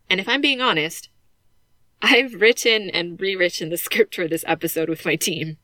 And 0.09 0.19
if 0.19 0.27
I'm 0.27 0.41
being 0.41 0.61
honest, 0.61 1.09
I've 2.01 2.33
written 2.35 2.89
and 2.89 3.19
rewritten 3.19 3.69
the 3.69 3.77
script 3.77 4.15
for 4.15 4.27
this 4.27 4.43
episode 4.47 4.89
with 4.89 5.05
my 5.05 5.15
team, 5.15 5.57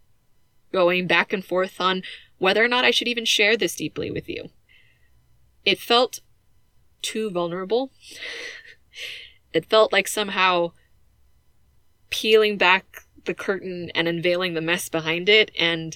going 0.71 1.07
back 1.07 1.33
and 1.33 1.43
forth 1.43 1.81
on 1.81 2.03
whether 2.37 2.63
or 2.63 2.67
not 2.67 2.85
I 2.85 2.91
should 2.91 3.07
even 3.07 3.25
share 3.25 3.57
this 3.57 3.75
deeply 3.75 4.11
with 4.11 4.29
you. 4.29 4.49
It 5.65 5.79
felt 5.79 6.19
too 7.01 7.31
vulnerable. 7.31 7.91
it 9.53 9.65
felt 9.65 9.91
like 9.93 10.07
somehow 10.07 10.71
peeling 12.09 12.57
back 12.57 13.02
the 13.25 13.33
curtain 13.33 13.91
and 13.95 14.07
unveiling 14.07 14.53
the 14.53 14.61
mess 14.61 14.89
behind 14.89 15.29
it 15.29 15.51
and 15.57 15.95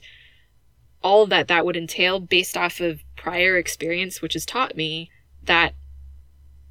all 1.03 1.25
that 1.27 1.47
that 1.47 1.65
would 1.65 1.77
entail 1.77 2.19
based 2.19 2.57
off 2.57 2.79
of 2.79 3.03
prior 3.15 3.57
experience, 3.57 4.21
which 4.21 4.33
has 4.33 4.45
taught 4.45 4.75
me 4.75 5.09
that 5.43 5.73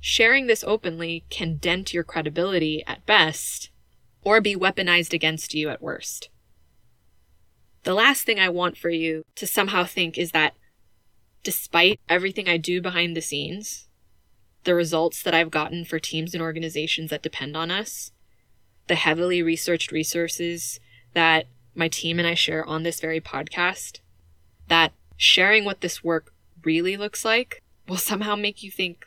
sharing 0.01 0.47
this 0.47 0.65
openly 0.67 1.25
can 1.31 1.57
dent 1.57 1.95
your 1.95 2.05
credibility 2.05 2.83
at 2.87 3.07
best 3.07 3.71
or 4.23 4.41
be 4.41 4.57
weaponized 4.57 5.13
against 5.13 5.55
you 5.55 5.69
at 5.69 5.83
worst. 5.83 6.31
The 7.85 7.95
last 7.95 8.25
thing 8.25 8.41
I 8.41 8.49
want 8.49 8.77
for 8.77 8.91
you 8.91 9.25
to 9.37 9.47
somehow 9.47 9.85
think 9.85 10.19
is 10.19 10.33
that 10.33 10.55
despite 11.45 12.01
everything 12.09 12.49
I 12.49 12.57
do 12.57 12.83
behind 12.83 13.17
the 13.17 13.21
scenes, 13.21 13.87
the 14.65 14.75
results 14.75 15.23
that 15.23 15.35
I've 15.35 15.53
gotten 15.53 15.85
for 15.85 16.01
teams 16.01 16.35
and 16.35 16.43
organizations 16.43 17.11
that 17.11 17.23
depend 17.23 17.57
on 17.57 17.71
us, 17.71 18.11
the 18.87 18.95
heavily 18.95 19.43
researched 19.43 19.93
resources 19.93 20.81
that 21.15 21.47
my 21.75 21.89
team 21.89 22.19
and 22.19 22.27
I 22.27 22.35
share 22.35 22.65
on 22.65 22.83
this 22.83 23.01
very 23.01 23.21
podcast, 23.21 24.01
that 24.69 24.93
sharing 25.17 25.65
what 25.65 25.81
this 25.81 26.03
work 26.03 26.33
really 26.65 26.97
looks 26.97 27.25
like 27.25 27.63
will 27.89 27.97
somehow 27.97 28.35
make 28.35 28.63
you 28.63 28.71
think 28.71 29.07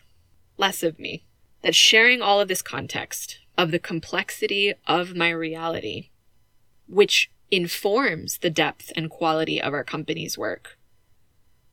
less 0.57 0.83
of 0.83 0.99
me. 0.99 1.25
That 1.61 1.75
sharing 1.75 2.21
all 2.21 2.39
of 2.39 2.47
this 2.47 2.61
context 2.61 3.39
of 3.57 3.71
the 3.71 3.79
complexity 3.79 4.73
of 4.87 5.15
my 5.15 5.29
reality, 5.29 6.09
which 6.87 7.29
informs 7.51 8.37
the 8.37 8.49
depth 8.49 8.91
and 8.95 9.09
quality 9.09 9.61
of 9.61 9.73
our 9.73 9.83
company's 9.83 10.37
work, 10.37 10.77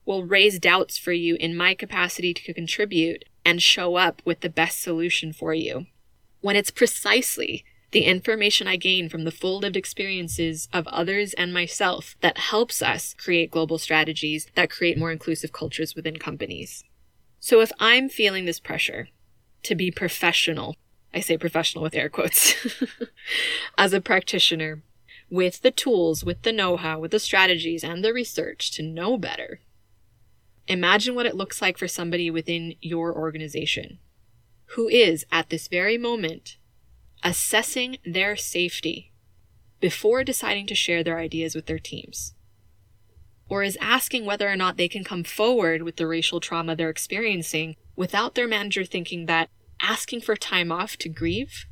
will 0.05 0.25
raise 0.25 0.59
doubts 0.59 0.97
for 0.97 1.13
you 1.13 1.35
in 1.35 1.55
my 1.55 1.73
capacity 1.73 2.33
to 2.33 2.53
contribute 2.53 3.25
and 3.45 3.61
show 3.61 3.95
up 3.95 4.21
with 4.25 4.41
the 4.41 4.49
best 4.49 4.81
solution 4.81 5.31
for 5.31 5.53
you. 5.53 5.85
When 6.41 6.55
it's 6.55 6.71
precisely 6.71 7.63
the 7.97 8.05
information 8.05 8.67
I 8.67 8.75
gain 8.75 9.09
from 9.09 9.23
the 9.23 9.31
full 9.31 9.57
lived 9.57 9.75
experiences 9.75 10.69
of 10.71 10.85
others 10.89 11.33
and 11.33 11.51
myself 11.51 12.15
that 12.21 12.37
helps 12.37 12.83
us 12.83 13.15
create 13.15 13.49
global 13.49 13.79
strategies 13.79 14.45
that 14.53 14.69
create 14.69 14.99
more 14.99 15.11
inclusive 15.11 15.51
cultures 15.51 15.95
within 15.95 16.17
companies. 16.17 16.83
So 17.39 17.59
if 17.59 17.71
I'm 17.79 18.07
feeling 18.07 18.45
this 18.45 18.59
pressure 18.59 19.07
to 19.63 19.73
be 19.73 19.89
professional, 19.89 20.75
I 21.11 21.21
say 21.21 21.39
professional 21.39 21.81
with 21.83 21.95
air 21.95 22.07
quotes, 22.07 22.53
as 23.79 23.93
a 23.93 23.99
practitioner, 23.99 24.83
with 25.31 25.63
the 25.63 25.71
tools, 25.71 26.23
with 26.23 26.43
the 26.43 26.53
know 26.53 26.77
how, 26.77 26.99
with 26.99 27.09
the 27.09 27.19
strategies, 27.19 27.83
and 27.83 28.05
the 28.05 28.13
research 28.13 28.69
to 28.73 28.83
know 28.83 29.17
better. 29.17 29.61
Imagine 30.67 31.15
what 31.15 31.25
it 31.25 31.35
looks 31.35 31.63
like 31.63 31.79
for 31.79 31.87
somebody 31.87 32.29
within 32.29 32.75
your 32.79 33.11
organization 33.17 33.97
who 34.75 34.87
is, 34.87 35.25
at 35.31 35.49
this 35.49 35.67
very 35.67 35.97
moment, 35.97 36.57
assessing 37.23 37.97
their 38.05 38.35
safety 38.35 39.11
before 39.79 40.23
deciding 40.23 40.67
to 40.67 40.75
share 40.75 41.03
their 41.03 41.19
ideas 41.19 41.55
with 41.55 41.65
their 41.65 41.79
teams? 41.79 42.33
Or 43.49 43.63
is 43.63 43.77
asking 43.79 44.25
whether 44.25 44.49
or 44.49 44.55
not 44.55 44.77
they 44.77 44.87
can 44.87 45.03
come 45.03 45.23
forward 45.23 45.83
with 45.83 45.95
the 45.95 46.07
racial 46.07 46.39
trauma 46.39 46.75
they're 46.75 46.89
experiencing 46.89 47.75
without 47.95 48.35
their 48.35 48.47
manager 48.47 48.83
thinking 48.83 49.25
that 49.25 49.49
asking 49.81 50.21
for 50.21 50.35
time 50.35 50.71
off 50.71 50.97
to 50.97 51.09
grieve 51.09 51.65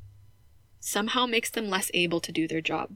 somehow 0.80 1.26
makes 1.26 1.50
them 1.50 1.70
less 1.70 1.90
able 1.94 2.20
to 2.22 2.32
do 2.32 2.48
their 2.48 2.62
job? 2.62 2.96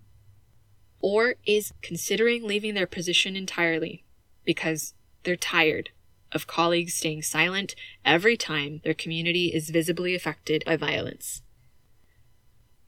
Or 1.02 1.36
is 1.46 1.74
considering 1.82 2.46
leaving 2.46 2.74
their 2.74 2.88
position 2.88 3.36
entirely 3.36 4.04
because 4.46 4.94
they're 5.24 5.36
tired 5.36 5.90
of 6.32 6.48
colleagues 6.48 6.94
staying 6.94 7.24
silent 7.24 7.76
every 8.06 8.38
time 8.38 8.82
their 8.84 8.94
community 8.94 9.48
is 9.48 9.72
visibly 9.72 10.14
affected 10.14 10.64
by 10.66 10.78
violence? 10.78 11.42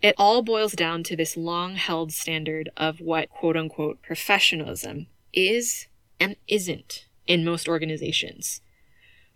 It 0.02 0.16
all 0.18 0.42
boils 0.42 0.74
down 0.74 1.04
to 1.04 1.16
this 1.16 1.38
long 1.38 1.76
held 1.76 2.12
standard 2.12 2.70
of 2.76 3.00
what 3.00 3.30
quote 3.30 3.56
unquote 3.56 4.02
professionalism 4.02 5.08
is 5.32 5.88
and 6.20 6.36
isn't 6.48 7.06
in 7.28 7.46
most 7.46 7.68
organizations. 7.68 8.62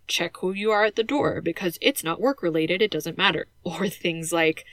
Check 0.08 0.38
who 0.38 0.54
you 0.54 0.72
are 0.72 0.86
at 0.86 0.96
the 0.96 1.04
door 1.04 1.42
because 1.42 1.78
it's 1.82 2.04
not 2.04 2.22
work 2.22 2.42
related, 2.42 2.82
it 2.82 2.92
doesn't 2.92 3.18
matter. 3.18 3.48
Or 3.64 3.88
things 3.90 4.32
like, 4.32 4.66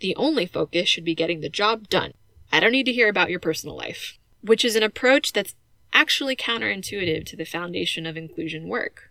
the 0.00 0.16
only 0.16 0.46
focus 0.46 0.88
should 0.88 1.04
be 1.04 1.14
getting 1.14 1.40
the 1.40 1.48
job 1.48 1.88
done. 1.88 2.14
I 2.52 2.60
don't 2.60 2.72
need 2.72 2.86
to 2.86 2.92
hear 2.92 3.08
about 3.08 3.30
your 3.30 3.40
personal 3.40 3.76
life. 3.76 4.18
Which 4.40 4.64
is 4.64 4.76
an 4.76 4.82
approach 4.82 5.32
that's 5.32 5.54
actually 5.92 6.36
counterintuitive 6.36 7.26
to 7.26 7.36
the 7.36 7.44
foundation 7.44 8.06
of 8.06 8.16
inclusion 8.16 8.68
work. 8.68 9.10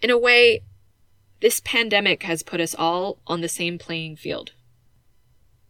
In 0.00 0.10
a 0.10 0.18
way, 0.18 0.62
this 1.40 1.60
pandemic 1.60 2.22
has 2.22 2.42
put 2.42 2.60
us 2.60 2.74
all 2.74 3.18
on 3.26 3.40
the 3.40 3.48
same 3.48 3.78
playing 3.78 4.16
field. 4.16 4.52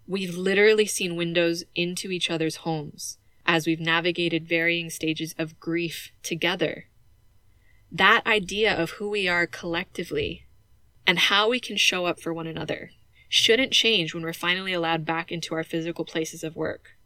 We've 0.06 0.36
literally 0.36 0.86
seen 0.86 1.16
windows 1.16 1.64
into 1.74 2.10
each 2.10 2.30
other's 2.30 2.56
homes 2.56 3.18
as 3.46 3.66
we've 3.66 3.80
navigated 3.80 4.48
varying 4.48 4.90
stages 4.90 5.34
of 5.38 5.58
grief 5.60 6.12
together. 6.22 6.86
That 7.90 8.26
idea 8.26 8.74
of 8.74 8.92
who 8.92 9.08
we 9.08 9.28
are 9.28 9.46
collectively 9.46 10.46
and 11.06 11.18
how 11.18 11.48
we 11.48 11.60
can 11.60 11.76
show 11.76 12.06
up 12.06 12.20
for 12.20 12.32
one 12.32 12.46
another 12.46 12.90
shouldn't 13.28 13.72
change 13.72 14.14
when 14.14 14.22
we're 14.22 14.32
finally 14.32 14.72
allowed 14.72 15.04
back 15.04 15.32
into 15.32 15.54
our 15.54 15.64
physical 15.64 16.04
places 16.04 16.44
of 16.44 16.56
work. 16.56 16.96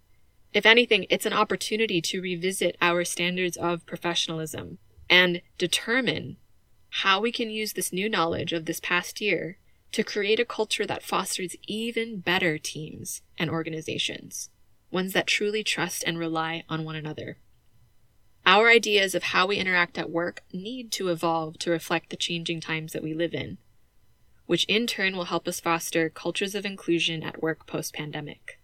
If 0.52 0.66
anything, 0.66 1.06
it's 1.10 1.26
an 1.26 1.32
opportunity 1.32 2.00
to 2.02 2.20
revisit 2.20 2.76
our 2.80 3.04
standards 3.04 3.56
of 3.56 3.86
professionalism 3.86 4.78
and 5.10 5.42
determine 5.56 6.36
how 6.90 7.20
we 7.20 7.32
can 7.32 7.50
use 7.50 7.74
this 7.74 7.92
new 7.92 8.08
knowledge 8.08 8.52
of 8.52 8.64
this 8.64 8.80
past 8.80 9.20
year 9.20 9.58
to 9.92 10.04
create 10.04 10.40
a 10.40 10.44
culture 10.44 10.86
that 10.86 11.02
fosters 11.02 11.56
even 11.66 12.20
better 12.20 12.58
teams 12.58 13.22
and 13.38 13.50
organizations 13.50 14.50
ones 14.90 15.12
that 15.12 15.26
truly 15.26 15.62
trust 15.62 16.02
and 16.06 16.18
rely 16.18 16.64
on 16.68 16.84
one 16.84 16.96
another. 16.96 17.38
Our 18.46 18.68
ideas 18.68 19.14
of 19.14 19.24
how 19.24 19.46
we 19.46 19.56
interact 19.56 19.98
at 19.98 20.10
work 20.10 20.42
need 20.52 20.90
to 20.92 21.08
evolve 21.08 21.58
to 21.58 21.70
reflect 21.70 22.10
the 22.10 22.16
changing 22.16 22.60
times 22.60 22.92
that 22.92 23.02
we 23.02 23.12
live 23.12 23.34
in, 23.34 23.58
which 24.46 24.64
in 24.64 24.86
turn 24.86 25.16
will 25.16 25.24
help 25.24 25.46
us 25.46 25.60
foster 25.60 26.08
cultures 26.08 26.54
of 26.54 26.64
inclusion 26.64 27.22
at 27.22 27.42
work 27.42 27.66
post 27.66 27.92
pandemic. 27.94 28.58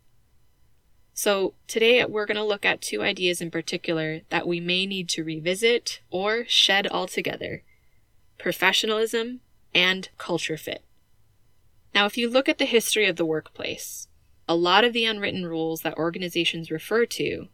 So, 1.17 1.55
today 1.69 2.05
we're 2.07 2.27
going 2.27 2.37
to 2.37 2.43
look 2.43 2.65
at 2.65 2.81
two 2.81 3.03
ideas 3.03 3.41
in 3.41 3.51
particular 3.51 4.23
that 4.31 4.49
we 4.49 4.59
may 4.59 4.85
need 4.87 5.09
to 5.11 5.23
revisit 5.23 6.01
or 6.11 6.45
shed 6.49 6.89
altogether 6.91 7.63
professionalism 8.37 9.41
and 9.73 10.09
culture 10.19 10.57
fit. 10.57 10.83
Now, 11.95 12.07
if 12.07 12.19
you 12.19 12.29
look 12.29 12.49
at 12.49 12.59
the 12.59 12.65
history 12.65 13.07
of 13.07 13.17
the 13.17 13.25
workplace, 13.25 14.09
a 14.49 14.57
lot 14.57 14.85
of 14.85 14.93
the 14.93 15.05
unwritten 15.05 15.47
rules 15.47 15.83
that 15.83 15.97
organizations 15.97 16.71
refer 16.71 17.07
to 17.07 17.49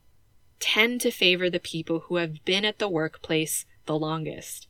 tend 0.59 1.00
to 1.02 1.11
favor 1.11 1.50
the 1.50 1.61
people 1.61 2.00
who 2.00 2.16
have 2.16 2.44
been 2.44 2.64
at 2.64 2.78
the 2.78 2.88
workplace 2.88 3.66
the 3.86 3.99
longest. 3.99 4.67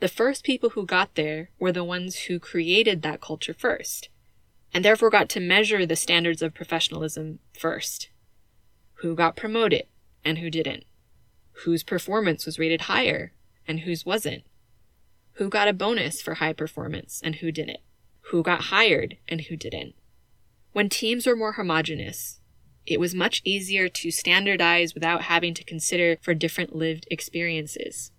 The 0.00 0.08
first 0.08 0.44
people 0.44 0.70
who 0.70 0.86
got 0.86 1.14
there 1.14 1.50
were 1.58 1.72
the 1.72 1.84
ones 1.84 2.22
who 2.22 2.38
created 2.38 3.02
that 3.02 3.20
culture 3.20 3.54
first, 3.54 4.08
and 4.72 4.84
therefore 4.84 5.10
got 5.10 5.28
to 5.30 5.40
measure 5.40 5.86
the 5.86 5.96
standards 5.96 6.42
of 6.42 6.54
professionalism 6.54 7.38
first. 7.52 8.10
Who 8.94 9.14
got 9.14 9.36
promoted 9.36 9.86
and 10.24 10.38
who 10.38 10.50
didn't? 10.50 10.84
Whose 11.64 11.82
performance 11.82 12.46
was 12.46 12.58
rated 12.58 12.82
higher 12.82 13.32
and 13.66 13.80
whose 13.80 14.06
wasn't? 14.06 14.44
Who 15.34 15.48
got 15.48 15.68
a 15.68 15.72
bonus 15.72 16.20
for 16.20 16.34
high 16.34 16.52
performance 16.52 17.20
and 17.22 17.36
who 17.36 17.52
didn't? 17.52 17.80
Who 18.28 18.42
got 18.42 18.64
hired 18.64 19.16
and 19.26 19.42
who 19.42 19.56
didn't? 19.56 19.94
When 20.72 20.88
teams 20.88 21.26
were 21.26 21.36
more 21.36 21.52
homogenous, 21.52 22.40
it 22.86 23.00
was 23.00 23.14
much 23.14 23.40
easier 23.44 23.88
to 23.88 24.10
standardize 24.10 24.94
without 24.94 25.22
having 25.22 25.54
to 25.54 25.64
consider 25.64 26.18
for 26.20 26.34
different 26.34 26.76
lived 26.76 27.06
experiences. 27.10 28.12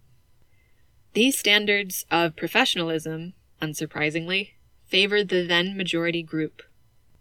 These 1.14 1.38
standards 1.38 2.06
of 2.10 2.36
professionalism, 2.36 3.34
unsurprisingly, 3.62 4.52
favored 4.86 5.30
the 5.30 5.46
then 5.46 5.78
majority 5.78 6.24
group, 6.24 6.64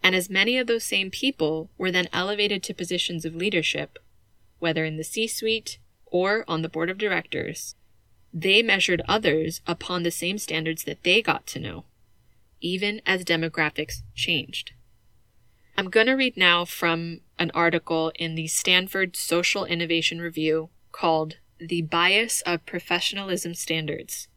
and 0.03 0.15
as 0.15 0.31
many 0.31 0.57
of 0.57 0.67
those 0.67 0.85
same 0.85 1.11
people 1.11 1.71
were 1.77 1.91
then 1.91 2.09
elevated 2.13 2.63
to 2.65 2.75
positions 2.75 3.25
of 3.25 3.35
leadership, 3.35 3.99
whether 4.59 4.85
in 4.85 4.97
the 4.97 5.05
C 5.05 5.27
suite 5.27 5.79
or 6.07 6.45
on 6.49 6.63
the 6.63 6.69
board 6.69 6.89
of 6.89 6.97
directors, 6.97 7.75
they 8.33 8.63
measured 8.63 9.03
others 9.07 9.61
upon 9.67 10.03
the 10.03 10.11
same 10.11 10.39
standards 10.39 10.85
that 10.85 11.03
they 11.03 11.21
got 11.21 11.47
to 11.49 11.61
know, 11.61 11.85
even 12.61 13.01
as 13.07 13.25
demographics 13.25 14.03
changed. 14.15 14.73
I'm 15.77 15.91
going 15.91 16.07
to 16.07 16.15
read 16.15 16.37
now 16.37 16.65
from 16.65 17.21
an 17.39 17.53
article 17.55 18.11
in 18.19 18.35
the 18.35 18.49
Stanford 18.49 19.17
Social 19.17 19.65
Innovation 19.65 20.21
Review 20.21 20.71
called 20.91 21.37
The 21.61 21.83
Bias 21.83 22.41
of 22.43 22.67
Professionalism 22.67 23.55
Standards, 23.55 24.29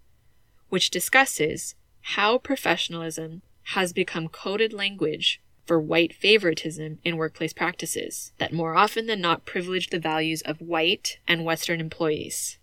which 0.70 0.92
discusses 0.92 1.76
how 2.02 2.38
professionalism 2.38 3.42
has 3.64 3.94
become 3.94 4.28
coded 4.28 4.74
language 4.74 5.42
for 5.66 5.80
white 5.80 6.14
favoritism 6.14 7.00
in 7.04 7.18
workplace 7.18 7.54
practices 7.54 8.34
that 8.38 8.54
more 8.54 8.76
often 8.76 9.06
than 9.06 9.22
not 9.22 9.46
privilege 9.46 9.90
the 9.90 10.00
values 10.00 10.42
of 10.42 10.62
white 10.62 11.20
and 11.28 11.46
Western 11.46 11.80
employees. 11.80 12.58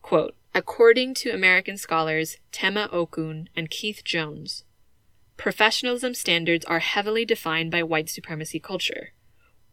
Quote, 0.00 0.34
According 0.56 1.14
to 1.14 1.30
American 1.30 1.76
scholars 1.76 2.36
Tema 2.52 2.88
Okun 2.92 3.48
and 3.56 3.68
Keith 3.68 4.04
Jones, 4.04 4.62
professionalism 5.36 6.14
standards 6.14 6.64
are 6.66 6.78
heavily 6.78 7.24
defined 7.24 7.72
by 7.72 7.82
white 7.82 8.08
supremacy 8.08 8.60
culture, 8.60 9.14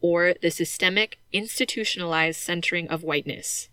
or 0.00 0.34
the 0.42 0.50
systemic, 0.50 1.20
institutionalized 1.32 2.40
centering 2.40 2.88
of 2.88 3.04
whiteness. 3.04 3.68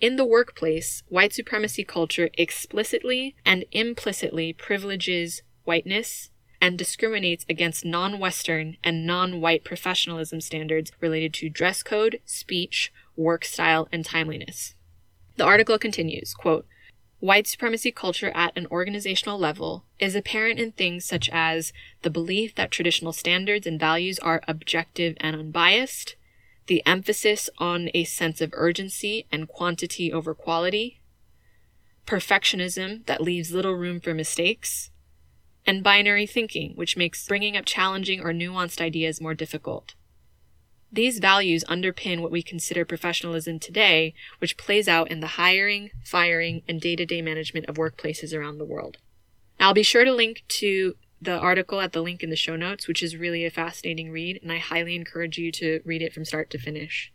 In 0.00 0.16
the 0.16 0.24
workplace, 0.24 1.04
white 1.06 1.32
supremacy 1.32 1.84
culture 1.84 2.30
explicitly 2.34 3.36
and 3.44 3.64
implicitly 3.70 4.52
privileges 4.52 5.42
whiteness 5.62 6.30
and 6.60 6.76
discriminates 6.76 7.46
against 7.48 7.84
non 7.84 8.18
Western 8.18 8.76
and 8.82 9.06
non 9.06 9.40
white 9.40 9.62
professionalism 9.62 10.40
standards 10.40 10.90
related 11.00 11.32
to 11.34 11.48
dress 11.48 11.84
code, 11.84 12.18
speech, 12.24 12.92
work 13.14 13.44
style, 13.44 13.86
and 13.92 14.04
timeliness. 14.04 14.74
The 15.40 15.46
article 15.46 15.78
continues 15.78 16.34
quote, 16.34 16.66
White 17.18 17.46
supremacy 17.46 17.90
culture 17.90 18.30
at 18.34 18.54
an 18.58 18.66
organizational 18.70 19.38
level 19.38 19.86
is 19.98 20.14
apparent 20.14 20.60
in 20.60 20.72
things 20.72 21.06
such 21.06 21.30
as 21.32 21.72
the 22.02 22.10
belief 22.10 22.54
that 22.56 22.70
traditional 22.70 23.14
standards 23.14 23.66
and 23.66 23.80
values 23.80 24.18
are 24.18 24.42
objective 24.46 25.16
and 25.18 25.34
unbiased, 25.34 26.14
the 26.66 26.82
emphasis 26.84 27.48
on 27.56 27.88
a 27.94 28.04
sense 28.04 28.42
of 28.42 28.50
urgency 28.52 29.26
and 29.32 29.48
quantity 29.48 30.12
over 30.12 30.34
quality, 30.34 31.00
perfectionism 32.06 33.06
that 33.06 33.22
leaves 33.22 33.50
little 33.50 33.72
room 33.72 33.98
for 33.98 34.12
mistakes, 34.12 34.90
and 35.64 35.82
binary 35.82 36.26
thinking, 36.26 36.72
which 36.74 36.98
makes 36.98 37.26
bringing 37.26 37.56
up 37.56 37.64
challenging 37.64 38.20
or 38.20 38.34
nuanced 38.34 38.82
ideas 38.82 39.22
more 39.22 39.32
difficult. 39.32 39.94
These 40.92 41.20
values 41.20 41.62
underpin 41.68 42.20
what 42.20 42.32
we 42.32 42.42
consider 42.42 42.84
professionalism 42.84 43.60
today, 43.60 44.12
which 44.38 44.56
plays 44.56 44.88
out 44.88 45.08
in 45.10 45.20
the 45.20 45.28
hiring, 45.28 45.90
firing, 46.04 46.62
and 46.66 46.80
day 46.80 46.96
to 46.96 47.06
day 47.06 47.22
management 47.22 47.66
of 47.66 47.76
workplaces 47.76 48.36
around 48.36 48.58
the 48.58 48.64
world. 48.64 48.98
Now, 49.58 49.68
I'll 49.68 49.74
be 49.74 49.84
sure 49.84 50.04
to 50.04 50.12
link 50.12 50.42
to 50.48 50.96
the 51.22 51.38
article 51.38 51.80
at 51.80 51.92
the 51.92 52.02
link 52.02 52.24
in 52.24 52.30
the 52.30 52.36
show 52.36 52.56
notes, 52.56 52.88
which 52.88 53.04
is 53.04 53.16
really 53.16 53.44
a 53.44 53.50
fascinating 53.50 54.10
read, 54.10 54.40
and 54.42 54.50
I 54.50 54.58
highly 54.58 54.96
encourage 54.96 55.38
you 55.38 55.52
to 55.52 55.80
read 55.84 56.02
it 56.02 56.12
from 56.12 56.24
start 56.24 56.50
to 56.50 56.58
finish. 56.58 57.12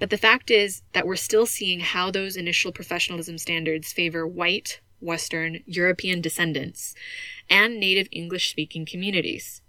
But 0.00 0.10
the 0.10 0.18
fact 0.18 0.50
is 0.50 0.82
that 0.94 1.06
we're 1.06 1.14
still 1.14 1.46
seeing 1.46 1.78
how 1.78 2.10
those 2.10 2.36
initial 2.36 2.72
professionalism 2.72 3.38
standards 3.38 3.92
favor 3.92 4.26
white, 4.26 4.80
Western, 5.00 5.60
European 5.66 6.20
descendants, 6.20 6.94
and 7.48 7.78
native 7.78 8.08
English 8.10 8.50
speaking 8.50 8.84
communities 8.84 9.61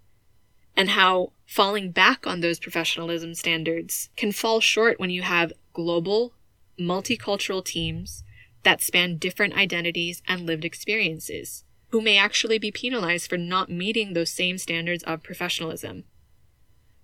and 0.76 0.90
how 0.90 1.32
falling 1.46 1.92
back 1.92 2.26
on 2.26 2.40
those 2.40 2.60
professionalism 2.60 3.34
standards 3.34 4.10
can 4.16 4.32
fall 4.32 4.60
short 4.60 5.00
when 5.00 5.10
you 5.10 5.22
have 5.22 5.54
global, 5.74 6.34
multicultural 6.80 7.64
teams 7.64 8.24
that 8.64 8.82
span 8.82 9.18
different 9.18 9.56
identities 9.56 10.22
and 10.28 10.46
lived 10.46 10.66
experiences, 10.66 11.64
who 11.90 12.02
may 12.02 12.18
actually 12.18 12.58
be 12.58 12.72
penalized 12.72 13.30
for 13.30 13.38
not 13.38 13.70
meeting 13.70 14.14
those 14.14 14.32
same 14.32 14.58
standards 14.58 15.04
of 15.04 15.22
professionalism. 15.22 16.06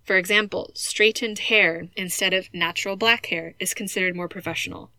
For 0.04 0.18
example, 0.18 0.72
straightened 0.74 1.40
hair 1.40 1.90
instead 1.96 2.34
of 2.34 2.52
natural 2.54 2.96
black 2.96 3.28
hair 3.28 3.54
is 3.60 3.76
considered 3.76 4.16
more 4.16 4.28
professional. 4.28 4.92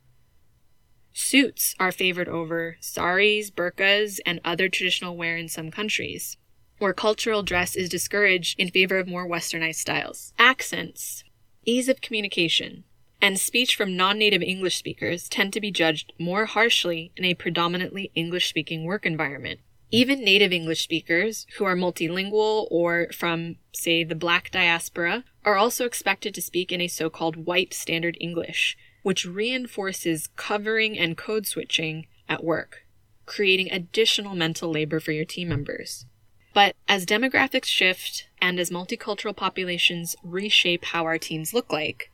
Suits 1.12 1.74
are 1.80 1.90
favored 1.90 2.28
over 2.28 2.76
saris, 2.78 3.50
burqas, 3.50 4.20
and 4.24 4.40
other 4.44 4.68
traditional 4.68 5.16
wear 5.16 5.36
in 5.36 5.48
some 5.48 5.72
countries, 5.72 6.36
where 6.80 6.92
cultural 6.92 7.42
dress 7.42 7.76
is 7.76 7.88
discouraged 7.88 8.58
in 8.58 8.70
favor 8.70 8.98
of 8.98 9.06
more 9.06 9.28
westernized 9.28 9.76
styles. 9.76 10.32
Accents, 10.38 11.22
ease 11.64 11.88
of 11.88 12.00
communication, 12.00 12.84
and 13.22 13.38
speech 13.38 13.76
from 13.76 13.96
non 13.96 14.18
native 14.18 14.42
English 14.42 14.76
speakers 14.76 15.28
tend 15.28 15.52
to 15.52 15.60
be 15.60 15.70
judged 15.70 16.12
more 16.18 16.46
harshly 16.46 17.12
in 17.16 17.24
a 17.24 17.34
predominantly 17.34 18.10
English 18.14 18.48
speaking 18.48 18.84
work 18.84 19.04
environment. 19.04 19.60
Even 19.92 20.24
native 20.24 20.52
English 20.52 20.82
speakers 20.82 21.46
who 21.58 21.64
are 21.64 21.76
multilingual 21.76 22.68
or 22.70 23.08
from, 23.12 23.56
say, 23.72 24.04
the 24.04 24.14
black 24.14 24.50
diaspora 24.50 25.24
are 25.44 25.56
also 25.56 25.84
expected 25.84 26.34
to 26.34 26.42
speak 26.42 26.70
in 26.70 26.80
a 26.80 26.88
so 26.88 27.10
called 27.10 27.44
white 27.44 27.74
standard 27.74 28.16
English, 28.20 28.78
which 29.02 29.26
reinforces 29.26 30.28
covering 30.36 30.98
and 30.98 31.18
code 31.18 31.46
switching 31.46 32.06
at 32.28 32.44
work, 32.44 32.86
creating 33.26 33.70
additional 33.70 34.36
mental 34.36 34.70
labor 34.70 35.00
for 35.00 35.12
your 35.12 35.24
team 35.24 35.48
members. 35.48 36.06
But 36.52 36.74
as 36.88 37.06
demographics 37.06 37.66
shift 37.66 38.28
and 38.40 38.58
as 38.58 38.70
multicultural 38.70 39.36
populations 39.36 40.16
reshape 40.22 40.86
how 40.86 41.04
our 41.04 41.18
teams 41.18 41.54
look 41.54 41.72
like, 41.72 42.10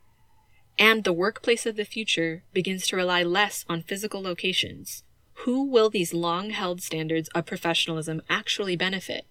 and 0.77 1.03
the 1.03 1.13
workplace 1.13 1.65
of 1.65 1.75
the 1.75 1.85
future 1.85 2.43
begins 2.53 2.85
to 2.87 2.95
rely 2.95 3.23
less 3.23 3.65
on 3.67 3.81
physical 3.81 4.21
locations, 4.21 5.03
who 5.41 5.63
will 5.63 5.89
these 5.89 6.13
long 6.13 6.51
held 6.51 6.81
standards 6.81 7.29
of 7.29 7.45
professionalism 7.45 8.21
actually 8.29 8.75
benefit? 8.75 9.25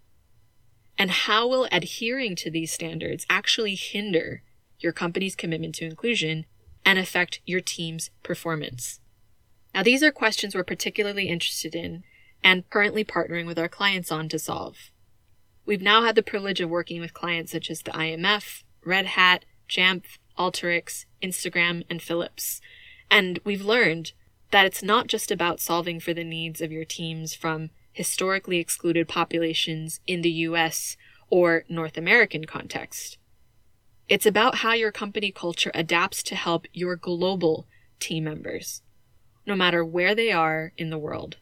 And 0.99 1.11
how 1.11 1.47
will 1.47 1.69
adhering 1.71 2.37
to 2.37 2.51
these 2.51 2.73
standards 2.73 3.27
actually 3.29 3.75
hinder 3.75 4.43
your 4.81 4.93
company's 4.93 5.37
commitment 5.37 5.75
to 5.77 5.85
inclusion 5.85 6.47
and 6.85 6.99
affect 6.99 7.41
your 7.45 7.61
team's 7.61 8.11
performance? 8.23 9.01
Now, 9.75 9.83
these 9.83 10.03
are 10.03 10.13
questions 10.13 10.55
we're 10.55 10.65
particularly 10.65 11.29
interested 11.29 11.75
in 11.75 12.03
and 12.43 12.69
currently 12.71 13.05
partnering 13.05 13.47
with 13.47 13.59
our 13.59 13.69
clients 13.69 14.11
on 14.11 14.29
to 14.31 14.39
solve. 14.39 14.91
We've 15.67 15.83
now 15.83 16.03
had 16.03 16.15
the 16.15 16.23
privilege 16.23 16.61
of 16.61 16.71
working 16.71 17.01
with 17.01 17.13
clients 17.13 17.51
such 17.51 17.71
as 17.71 17.83
the 17.83 17.91
IMF, 17.91 18.63
Red 18.85 19.07
Hat, 19.07 19.45
Jamf, 19.69 20.05
Alteryx, 20.39 21.07
Instagram, 21.21 21.83
and 21.91 22.01
Philips. 22.01 22.61
And 23.11 23.41
we've 23.45 23.65
learned 23.65 24.13
that 24.53 24.65
it's 24.65 24.83
not 24.83 25.09
just 25.09 25.33
about 25.33 25.61
solving 25.61 25.99
for 25.99 26.15
the 26.15 26.25
needs 26.25 26.61
of 26.61 26.71
your 26.71 26.85
teams 26.85 27.35
from 27.35 27.71
historically 27.93 28.59
excluded 28.59 29.09
populations 29.09 30.01
in 30.07 30.23
the 30.23 30.31
US 30.31 30.97
or 31.31 31.65
North 31.69 31.97
American 31.97 32.45
context. 32.45 33.19
It's 34.09 34.27
about 34.27 34.57
how 34.57 34.73
your 34.73 34.93
company 34.93 35.33
culture 35.33 35.73
adapts 35.75 36.23
to 36.25 36.37
help 36.37 36.67
your 36.73 36.95
global 36.95 37.67
team 37.99 38.25
members, 38.25 38.83
no 39.47 39.57
matter 39.57 39.85
where 39.85 40.15
they 40.15 40.31
are 40.31 40.73
in 40.77 40.91
the 40.91 40.99
world. 40.99 41.39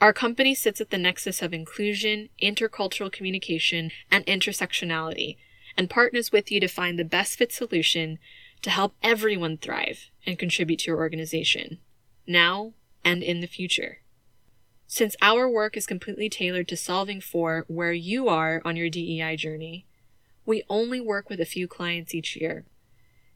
Our 0.00 0.12
company 0.12 0.54
sits 0.54 0.80
at 0.80 0.90
the 0.90 0.98
nexus 0.98 1.42
of 1.42 1.52
inclusion, 1.52 2.28
intercultural 2.40 3.10
communication, 3.10 3.90
and 4.10 4.24
intersectionality, 4.26 5.36
and 5.76 5.90
partners 5.90 6.30
with 6.30 6.52
you 6.52 6.60
to 6.60 6.68
find 6.68 6.98
the 6.98 7.04
best 7.04 7.36
fit 7.38 7.52
solution 7.52 8.18
to 8.62 8.70
help 8.70 8.94
everyone 9.02 9.58
thrive 9.58 10.10
and 10.24 10.38
contribute 10.38 10.80
to 10.80 10.92
your 10.92 10.98
organization, 10.98 11.78
now 12.26 12.74
and 13.04 13.22
in 13.22 13.40
the 13.40 13.46
future. 13.46 13.98
Since 14.86 15.16
our 15.20 15.48
work 15.48 15.76
is 15.76 15.86
completely 15.86 16.28
tailored 16.28 16.68
to 16.68 16.76
solving 16.76 17.20
for 17.20 17.64
where 17.68 17.92
you 17.92 18.28
are 18.28 18.62
on 18.64 18.76
your 18.76 18.88
DEI 18.88 19.36
journey, 19.36 19.84
we 20.46 20.62
only 20.68 21.00
work 21.00 21.28
with 21.28 21.40
a 21.40 21.44
few 21.44 21.68
clients 21.68 22.14
each 22.14 22.36
year. 22.36 22.64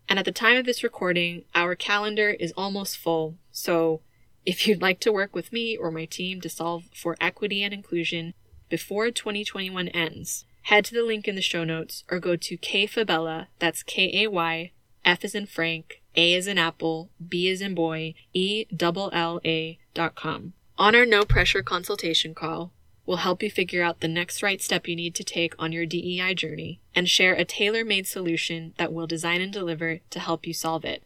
And 0.09 0.18
at 0.18 0.25
the 0.25 0.33
time 0.33 0.57
of 0.57 0.64
this 0.64 0.83
recording, 0.83 1.44
our 1.55 1.75
calendar 1.75 2.31
is 2.31 2.53
almost 2.57 2.96
full. 2.96 3.37
So 3.51 4.01
if 4.44 4.66
you'd 4.66 4.83
like 4.83 5.00
to 5.00 5.12
work 5.12 5.35
with 5.35 5.52
me 5.52 5.76
or 5.76 5.90
my 5.90 6.05
team 6.05 6.40
to 6.40 6.48
solve 6.48 6.85
for 6.94 7.16
equity 7.20 7.62
and 7.62 7.72
inclusion 7.72 8.35
before 8.68 9.11
2021 9.11 9.88
ends, 9.88 10.44
head 10.62 10.85
to 10.87 10.94
the 10.94 11.02
link 11.02 11.28
in 11.28 11.35
the 11.35 11.42
show 11.42 11.64
notes 11.64 12.05
or 12.11 12.18
go 12.18 12.37
to 12.37 12.59
kfabella, 12.59 13.46
that's 13.59 13.83
K-A-Y, 13.83 14.72
F 15.05 15.24
as 15.24 15.35
in 15.35 15.46
Frank, 15.46 16.02
A 16.16 16.35
as 16.35 16.46
in 16.46 16.59
Apple, 16.59 17.11
B 17.26 17.48
as 17.50 17.61
in 17.61 17.74
boy, 17.74 18.14
E 18.33 18.66
double 18.74 19.11
L 19.12 19.40
A 19.44 19.78
dot 19.94 20.14
com. 20.14 20.55
On 20.78 20.94
our 20.94 21.07
no 21.07 21.24
pressure 21.24 21.62
consultation 21.62 22.35
call, 22.35 22.72
we'll 23.05 23.18
help 23.18 23.42
you 23.42 23.50
figure 23.50 23.83
out 23.83 24.00
the 24.00 24.09
next 24.09 24.42
right 24.42 24.62
step 24.62 24.88
you 24.88 24.96
need 24.96 25.14
to 25.16 25.24
take 25.24 25.55
on 25.59 25.72
your 25.72 25.87
DEI 25.87 26.35
journey 26.35 26.81
and 26.94 27.09
share 27.09 27.35
a 27.35 27.44
tailor 27.44 27.85
made 27.85 28.07
solution 28.07 28.74
that 28.78 28.92
we'll 28.92 29.07
design 29.07 29.40
and 29.40 29.52
deliver 29.52 30.00
to 30.11 30.20
help 30.20 30.46
you 30.46 30.55
solve 30.55 30.85
it. 30.85 31.02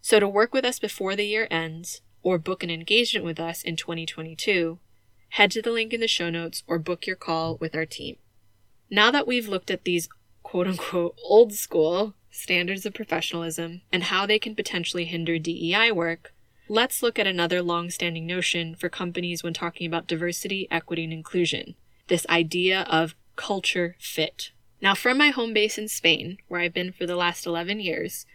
So, 0.00 0.20
to 0.20 0.28
work 0.28 0.54
with 0.54 0.64
us 0.64 0.78
before 0.78 1.16
the 1.16 1.26
year 1.26 1.46
ends 1.50 2.00
or 2.26 2.38
book 2.38 2.64
an 2.64 2.70
engagement 2.70 3.24
with 3.24 3.38
us 3.38 3.62
in 3.62 3.76
2022, 3.76 4.80
head 5.28 5.48
to 5.52 5.62
the 5.62 5.70
link 5.70 5.92
in 5.92 6.00
the 6.00 6.08
show 6.08 6.28
notes 6.28 6.64
or 6.66 6.76
book 6.76 7.06
your 7.06 7.14
call 7.14 7.56
with 7.58 7.76
our 7.76 7.86
team. 7.86 8.16
Now 8.90 9.12
that 9.12 9.28
we've 9.28 9.46
looked 9.46 9.70
at 9.70 9.84
these 9.84 10.08
quote 10.42 10.66
unquote 10.66 11.16
old 11.22 11.52
school 11.52 12.14
standards 12.32 12.84
of 12.84 12.94
professionalism 12.94 13.82
and 13.92 14.02
how 14.02 14.26
they 14.26 14.40
can 14.40 14.56
potentially 14.56 15.04
hinder 15.04 15.38
DEI 15.38 15.92
work, 15.92 16.32
Let's 16.68 17.00
look 17.00 17.16
at 17.16 17.28
another 17.28 17.62
long 17.62 17.90
standing 17.90 18.26
notion 18.26 18.74
for 18.74 18.88
companies 18.88 19.44
when 19.44 19.54
talking 19.54 19.86
about 19.86 20.08
diversity, 20.08 20.66
equity, 20.68 21.04
and 21.04 21.12
inclusion 21.12 21.76
this 22.08 22.26
idea 22.28 22.82
of 22.90 23.14
culture 23.36 23.94
fit. 24.00 24.50
Now, 24.82 24.96
from 24.96 25.16
my 25.16 25.28
home 25.28 25.54
base 25.54 25.78
in 25.78 25.86
Spain, 25.86 26.38
where 26.48 26.60
I've 26.60 26.74
been 26.74 26.90
for 26.90 27.06
the 27.06 27.14
last 27.14 27.46
11 27.46 27.78
years, 27.78 28.26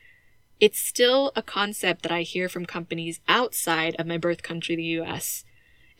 it's 0.62 0.80
still 0.80 1.32
a 1.36 1.42
concept 1.42 2.04
that 2.04 2.12
I 2.12 2.22
hear 2.22 2.48
from 2.48 2.68
companies 2.68 3.20
outside 3.28 3.96
of 3.98 4.06
my 4.06 4.20
birth 4.20 4.44
country, 4.44 4.76
the 4.76 5.02
US, 5.02 5.44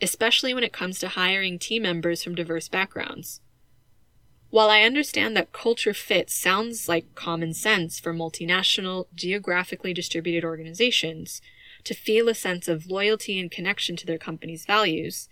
especially 0.00 0.54
when 0.54 0.62
it 0.62 0.72
comes 0.72 1.00
to 1.00 1.08
hiring 1.08 1.58
team 1.58 1.82
members 1.82 2.22
from 2.22 2.36
diverse 2.36 2.68
backgrounds. 2.68 3.40
While 4.50 4.70
I 4.70 4.82
understand 4.82 5.36
that 5.36 5.52
culture 5.52 5.94
fit 5.94 6.30
sounds 6.30 6.88
like 6.88 7.16
common 7.16 7.54
sense 7.54 7.98
for 7.98 8.14
multinational, 8.14 9.06
geographically 9.14 9.92
distributed 9.92 10.44
organizations, 10.44 11.42
to 11.82 11.94
feel 11.94 12.28
a 12.28 12.34
sense 12.34 12.68
of 12.68 12.86
loyalty 12.86 13.40
and 13.40 13.50
connection 13.50 13.96
to 13.96 14.06
their 14.06 14.18
company's 14.18 14.64
values, 14.64 15.28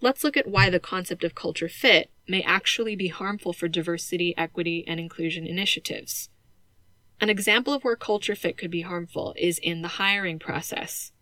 let's 0.00 0.24
look 0.24 0.36
at 0.36 0.48
why 0.48 0.70
the 0.70 0.80
concept 0.80 1.22
of 1.22 1.36
culture 1.36 1.68
fit 1.68 2.10
may 2.26 2.42
actually 2.42 2.96
be 2.96 3.08
harmful 3.08 3.52
for 3.52 3.68
diversity, 3.68 4.34
equity, 4.36 4.84
and 4.88 4.98
inclusion 4.98 5.46
initiatives. 5.46 6.30
An 7.20 7.30
example 7.30 7.72
of 7.72 7.82
where 7.82 7.96
culture 7.96 8.34
fit 8.34 8.58
could 8.58 8.70
be 8.70 8.82
harmful 8.82 9.34
is 9.38 9.58
in 9.58 9.82
the 9.82 9.88
hiring 9.88 10.38
process. 10.38 11.12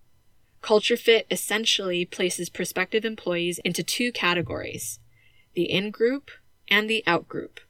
Culture 0.60 0.96
fit 0.96 1.26
essentially 1.30 2.04
places 2.04 2.48
prospective 2.48 3.04
employees 3.04 3.60
into 3.64 3.82
two 3.82 4.10
categories 4.12 4.98
the 5.54 5.70
in 5.70 5.90
group 5.92 6.32
and 6.68 6.90
the 6.90 7.04
out 7.06 7.28
group. 7.28 7.60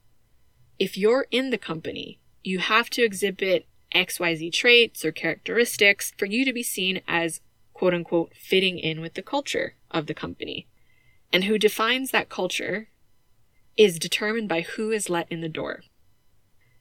If 0.79 0.97
you're 0.97 1.27
in 1.31 1.51
the 1.51 1.59
company, 1.59 2.19
you 2.43 2.61
have 2.61 2.89
to 2.91 3.05
exhibit 3.05 3.67
XYZ 3.95 4.53
traits 4.53 5.05
or 5.05 5.13
characteristics 5.13 6.13
for 6.17 6.25
you 6.25 6.45
to 6.47 6.53
be 6.53 6.63
seen 6.63 7.03
as 7.07 7.41
quote 7.75 7.93
unquote 7.93 8.33
fitting 8.35 8.79
in 8.79 9.01
with 9.01 9.15
the 9.15 9.23
culture 9.23 9.75
of 9.91 10.07
the 10.07 10.15
company. 10.15 10.67
And 11.33 11.45
who 11.45 11.59
defines 11.59 12.11
that 12.11 12.29
culture 12.29 12.89
is 13.77 13.99
determined 13.99 14.49
by 14.49 14.63
who 14.63 14.91
is 14.91 15.11
let 15.11 15.31
in 15.31 15.41
the 15.41 15.49
door. 15.49 15.83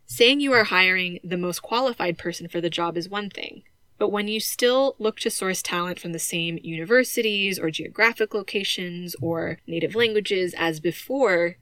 Saying 0.06 0.42
you 0.42 0.52
are 0.54 0.66
hiring 0.66 1.20
the 1.24 1.38
most 1.38 1.62
qualified 1.62 2.18
person 2.18 2.48
for 2.48 2.62
the 2.62 2.70
job 2.70 2.98
is 2.98 3.10
one 3.10 3.30
thing, 3.30 3.64
but 3.98 4.10
when 4.10 4.28
you 4.28 4.40
still 4.40 4.96
look 5.00 5.20
to 5.22 5.30
source 5.30 5.62
talent 5.62 6.00
from 6.00 6.12
the 6.12 6.20
same 6.20 6.60
universities 6.62 7.58
or 7.58 7.72
geographic 7.72 8.34
locations 8.34 9.16
or 9.22 9.60
native 9.66 9.96
languages 9.96 10.54
as 10.58 10.80
before 10.80 11.56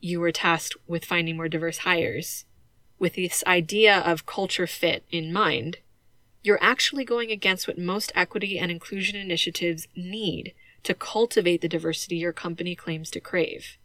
you 0.00 0.20
were 0.20 0.32
tasked 0.32 0.76
with 0.86 1.04
finding 1.04 1.36
more 1.36 1.48
diverse 1.48 1.78
hires, 1.78 2.44
with 2.98 3.14
this 3.14 3.42
idea 3.46 3.98
of 4.00 4.26
culture 4.26 4.66
fit 4.66 5.04
in 5.10 5.32
mind, 5.32 5.78
you're 6.42 6.62
actually 6.62 7.04
going 7.04 7.30
against 7.30 7.66
what 7.66 7.78
most 7.78 8.12
equity 8.14 8.58
and 8.58 8.70
inclusion 8.70 9.16
initiatives 9.16 9.88
need 9.96 10.54
to 10.82 10.94
cultivate 10.94 11.60
the 11.60 11.68
diversity 11.68 12.16
your 12.16 12.32
company 12.32 12.74
claims 12.74 13.10
to 13.10 13.20
crave. 13.20 13.76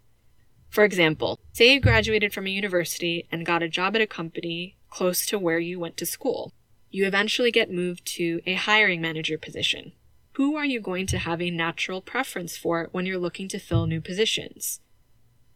For 0.74 0.84
example, 0.84 1.40
say 1.52 1.72
you 1.72 1.80
graduated 1.80 2.34
from 2.34 2.48
a 2.48 2.50
university 2.50 3.28
and 3.32 3.46
got 3.46 3.62
a 3.62 3.70
job 3.70 3.96
at 3.96 4.02
a 4.02 4.08
company 4.08 4.76
close 4.90 5.24
to 5.28 5.38
where 5.38 5.60
you 5.60 5.80
went 5.80 5.98
to 5.98 6.06
school. 6.08 6.52
You 6.90 7.06
eventually 7.06 7.52
get 7.52 7.72
moved 7.72 8.04
to 8.16 8.42
a 8.48 8.56
hiring 8.56 9.00
manager 9.00 9.38
position. 9.38 9.92
Who 10.32 10.56
are 10.56 10.66
you 10.66 10.82
going 10.82 11.06
to 11.08 11.20
have 11.20 11.40
a 11.40 11.52
natural 11.52 12.02
preference 12.02 12.58
for 12.58 12.90
when 12.92 13.06
you're 13.06 13.20
looking 13.20 13.48
to 13.50 13.60
fill 13.60 13.86
new 13.86 14.02
positions? 14.02 14.80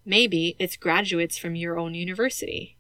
Maybe 0.06 0.56
it's 0.60 0.77
graduates 0.77 1.36
from 1.36 1.56
your 1.56 1.80
own 1.80 1.95
university 1.95 2.77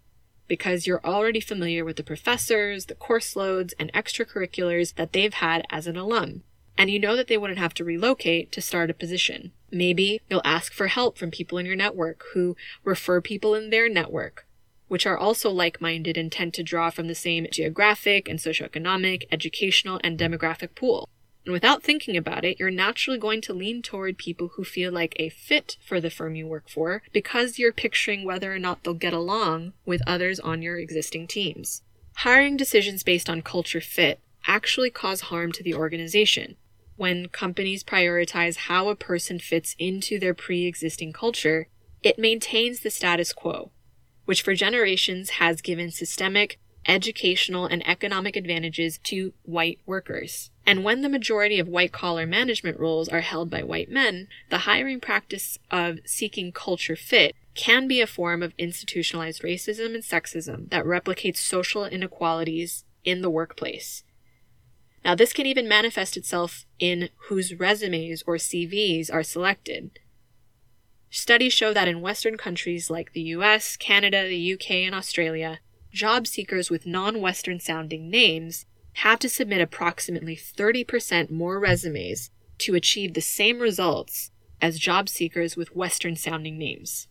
because 0.47 0.85
you're 0.85 1.03
already 1.03 1.39
familiar 1.39 1.83
with 1.83 1.95
the 1.95 2.03
professors, 2.03 2.85
the 2.85 2.93
course 2.93 3.35
loads, 3.35 3.73
and 3.79 3.91
extracurriculars 3.93 4.93
that 4.93 5.11
they've 5.11 5.33
had 5.33 5.65
as 5.71 5.87
an 5.87 5.97
alum, 5.97 6.43
and 6.77 6.91
you 6.91 6.99
know 6.99 7.15
that 7.15 7.29
they 7.29 7.37
wouldn't 7.39 7.57
have 7.57 7.73
to 7.73 7.83
relocate 7.83 8.51
to 8.51 8.61
start 8.61 8.91
a 8.91 8.93
position. 8.93 9.53
Maybe 9.71 10.21
you'll 10.29 10.41
ask 10.45 10.71
for 10.71 10.87
help 10.87 11.17
from 11.17 11.31
people 11.31 11.57
in 11.57 11.65
your 11.65 11.75
network 11.75 12.23
who 12.33 12.55
refer 12.83 13.21
people 13.21 13.53
in 13.53 13.69
their 13.69 13.89
network, 13.89 14.47
which 14.87 15.05
are 15.05 15.17
also 15.17 15.49
like 15.49 15.81
minded 15.81 16.17
and 16.17 16.31
tend 16.31 16.53
to 16.55 16.63
draw 16.63 16.89
from 16.89 17.07
the 17.07 17.15
same 17.15 17.47
geographic 17.51 18.29
and 18.29 18.39
socioeconomic, 18.39 19.23
educational, 19.31 19.99
and 20.03 20.17
demographic 20.17 20.75
pool. 20.75 21.09
And 21.45 21.53
without 21.53 21.81
thinking 21.81 22.17
about 22.17 22.43
it, 22.43 22.59
you're 22.59 22.69
naturally 22.69 23.17
going 23.17 23.39
to 23.43 23.53
lean 23.53 23.81
toward 23.81 24.17
people 24.17 24.49
who 24.55 24.65
feel 24.65 24.91
like 24.91 25.15
a 25.15 25.29
fit 25.29 25.77
for 25.81 26.01
the 26.01 26.09
firm 26.09 26.35
you 26.35 26.45
work 26.45 26.69
for 26.69 27.03
because 27.13 27.57
you're 27.57 27.71
picturing 27.71 28.25
whether 28.25 28.53
or 28.53 28.59
not 28.59 28.83
they'll 28.83 28.93
get 28.93 29.13
along 29.13 29.71
with 29.85 30.01
others 30.05 30.41
on 30.41 30.61
your 30.61 30.77
existing 30.77 31.25
teams. 31.27 31.83
Hiring 32.17 32.57
decisions 32.57 33.01
based 33.01 33.29
on 33.29 33.41
culture 33.41 33.79
fit 33.79 34.19
actually 34.45 34.89
cause 34.89 35.21
harm 35.21 35.51
to 35.53 35.63
the 35.63 35.73
organization. 35.73 36.57
When 36.97 37.27
companies 37.27 37.83
prioritize 37.83 38.57
how 38.57 38.89
a 38.89 38.95
person 38.95 39.39
fits 39.39 39.75
into 39.77 40.19
their 40.19 40.33
pre 40.33 40.65
existing 40.65 41.13
culture, 41.13 41.67
it 42.03 42.19
maintains 42.19 42.79
the 42.79 42.89
status 42.89 43.33
quo, 43.33 43.71
which 44.25 44.41
for 44.41 44.55
generations 44.55 45.31
has 45.31 45.61
given 45.61 45.91
systemic, 45.91 46.59
educational, 46.87 47.65
and 47.65 47.87
economic 47.87 48.35
advantages 48.35 48.97
to 49.03 49.33
white 49.43 49.79
workers. 49.85 50.49
And 50.65 50.83
when 50.83 51.01
the 51.01 51.09
majority 51.09 51.59
of 51.59 51.67
white 51.67 51.91
collar 51.91 52.25
management 52.25 52.79
roles 52.79 53.09
are 53.09 53.21
held 53.21 53.51
by 53.51 53.61
white 53.61 53.91
men, 53.91 54.27
the 54.49 54.59
hiring 54.59 54.99
practice 54.99 55.59
of 55.69 55.99
seeking 56.05 56.51
culture 56.51 56.95
fit 56.95 57.35
can 57.53 57.87
be 57.87 58.01
a 58.01 58.07
form 58.07 58.41
of 58.41 58.53
institutionalized 58.57 59.43
racism 59.43 59.93
and 59.93 60.03
sexism 60.03 60.69
that 60.69 60.85
replicates 60.85 61.37
social 61.37 61.85
inequalities 61.85 62.85
in 63.03 63.21
the 63.21 63.29
workplace. 63.29 64.03
Now, 65.07 65.15
this 65.15 65.31
can 65.31 65.45
even 65.45 65.69
manifest 65.69 66.17
itself 66.17 66.65
in 66.79 67.07
whose 67.29 67.55
resumes 67.55 68.23
or 68.27 68.35
CVs 68.35 69.09
are 69.09 69.23
selected. 69.23 69.99
Studies 71.09 71.53
show 71.53 71.71
that 71.73 71.87
in 71.87 72.01
Western 72.01 72.35
countries 72.35 72.89
like 72.89 73.13
the 73.13 73.21
US, 73.21 73.77
Canada, 73.77 74.27
the 74.27 74.53
UK, 74.53 74.71
and 74.71 74.93
Australia, 74.93 75.61
job 75.93 76.27
seekers 76.27 76.69
with 76.69 76.85
non 76.85 77.21
Western 77.21 77.61
sounding 77.61 78.09
names 78.09 78.65
have 78.95 79.19
to 79.19 79.29
submit 79.29 79.61
approximately 79.61 80.35
30% 80.35 81.31
more 81.31 81.57
resumes 81.57 82.29
to 82.57 82.75
achieve 82.75 83.13
the 83.13 83.21
same 83.21 83.61
results 83.61 84.31
as 84.61 84.77
job 84.77 85.07
seekers 85.07 85.55
with 85.55 85.73
Western 85.73 86.17
sounding 86.17 86.57
names. 86.57 87.07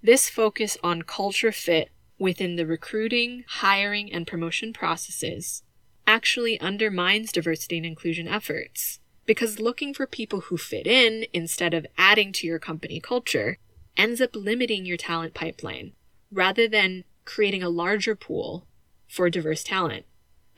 This 0.00 0.28
focus 0.28 0.78
on 0.84 1.02
culture 1.02 1.50
fit 1.50 1.90
within 2.16 2.54
the 2.54 2.64
recruiting, 2.64 3.42
hiring, 3.48 4.12
and 4.12 4.24
promotion 4.24 4.72
processes 4.72 5.64
actually 6.10 6.60
undermines 6.60 7.30
diversity 7.30 7.76
and 7.76 7.86
inclusion 7.86 8.26
efforts. 8.26 8.98
Because 9.26 9.60
looking 9.60 9.94
for 9.94 10.08
people 10.08 10.40
who 10.40 10.56
fit 10.56 10.84
in 10.84 11.24
instead 11.32 11.72
of 11.72 11.86
adding 11.96 12.32
to 12.32 12.48
your 12.48 12.58
company 12.58 12.98
culture 12.98 13.58
ends 13.96 14.20
up 14.20 14.34
limiting 14.34 14.84
your 14.84 14.96
talent 14.96 15.34
pipeline 15.34 15.92
rather 16.32 16.66
than 16.66 17.04
creating 17.24 17.62
a 17.62 17.68
larger 17.68 18.16
pool 18.16 18.66
for 19.06 19.30
diverse 19.30 19.62
talent. 19.62 20.04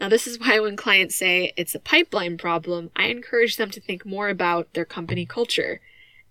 Now, 0.00 0.08
this 0.08 0.26
is 0.26 0.40
why 0.40 0.58
when 0.58 0.74
clients 0.74 1.16
say 1.16 1.52
it's 1.54 1.74
a 1.74 1.80
pipeline 1.80 2.38
problem, 2.38 2.90
I 2.96 3.08
encourage 3.08 3.58
them 3.58 3.70
to 3.72 3.80
think 3.80 4.06
more 4.06 4.30
about 4.30 4.72
their 4.72 4.86
company 4.86 5.26
culture 5.26 5.82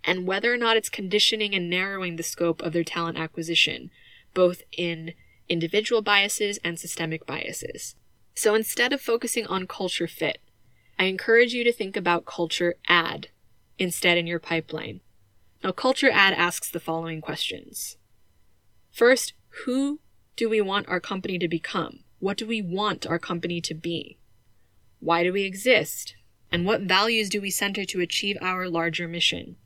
and 0.02 0.26
whether 0.26 0.52
or 0.52 0.56
not 0.56 0.76
it's 0.76 0.88
conditioning 0.88 1.54
and 1.54 1.70
narrowing 1.70 2.16
the 2.16 2.24
scope 2.24 2.60
of 2.60 2.72
their 2.72 2.82
talent 2.82 3.18
acquisition, 3.18 3.90
both 4.34 4.62
in 4.72 5.14
individual 5.48 6.02
biases 6.02 6.58
and 6.64 6.76
systemic 6.76 7.24
biases. 7.24 7.94
So 8.34 8.54
instead 8.54 8.92
of 8.92 9.00
focusing 9.00 9.46
on 9.46 9.66
culture 9.66 10.08
fit, 10.08 10.38
I 10.98 11.04
encourage 11.04 11.52
you 11.52 11.64
to 11.64 11.72
think 11.72 11.96
about 11.96 12.24
culture 12.24 12.76
add 12.88 13.28
instead 13.78 14.18
in 14.18 14.26
your 14.26 14.38
pipeline. 14.38 15.00
Now, 15.62 15.72
culture 15.72 16.10
add 16.10 16.34
asks 16.34 16.70
the 16.70 16.80
following 16.80 17.20
questions. 17.20 17.96
First, 18.90 19.34
who 19.64 20.00
do 20.36 20.48
we 20.48 20.60
want 20.60 20.88
our 20.88 21.00
company 21.00 21.38
to 21.38 21.48
become? 21.48 22.00
What 22.18 22.36
do 22.36 22.46
we 22.46 22.62
want 22.62 23.06
our 23.06 23.18
company 23.18 23.60
to 23.62 23.74
be? 23.74 24.18
Why 25.00 25.22
do 25.22 25.32
we 25.32 25.42
exist? 25.42 26.14
And 26.50 26.64
what 26.66 26.82
values 26.82 27.28
do 27.28 27.40
we 27.40 27.50
center 27.50 27.84
to 27.84 28.00
achieve 28.00 28.36
our 28.40 28.68
larger 28.68 29.08
mission? 29.08 29.56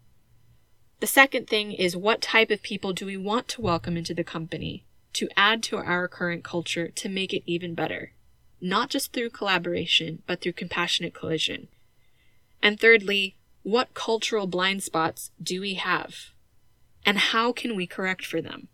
The 1.01 1.07
second 1.07 1.49
thing 1.49 1.73
is 1.73 1.97
what 1.97 2.23
type 2.23 2.51
of 2.51 2.63
people 2.63 2.93
do 2.93 3.05
we 3.05 3.17
want 3.17 3.49
to 3.49 3.61
welcome 3.61 3.97
into 3.97 4.15
the 4.15 4.25
company 4.25 4.87
to 5.13 5.29
add 5.37 5.63
to 5.65 5.77
our 5.77 6.09
current 6.09 6.43
culture 6.45 6.89
to 6.89 7.09
make 7.09 7.35
it 7.35 7.43
even 7.45 7.75
better? 7.75 8.13
Not 8.61 8.90
just 8.90 9.12
through 9.12 9.31
collaboration, 9.31 10.23
but 10.27 10.40
through 10.40 10.53
compassionate 10.53 11.14
collision? 11.14 11.69
And 12.62 12.81
thirdly, 12.81 13.37
what 13.62 13.95
cultural 13.95 14.47
blind 14.47 14.83
spots 14.83 15.31
do 15.42 15.61
we 15.61 15.75
have? 15.75 16.31
And 17.05 17.19
how 17.19 17.53
can 17.53 17.77
we 17.77 17.87
correct 17.87 18.25
for 18.25 18.40
them? 18.40 18.69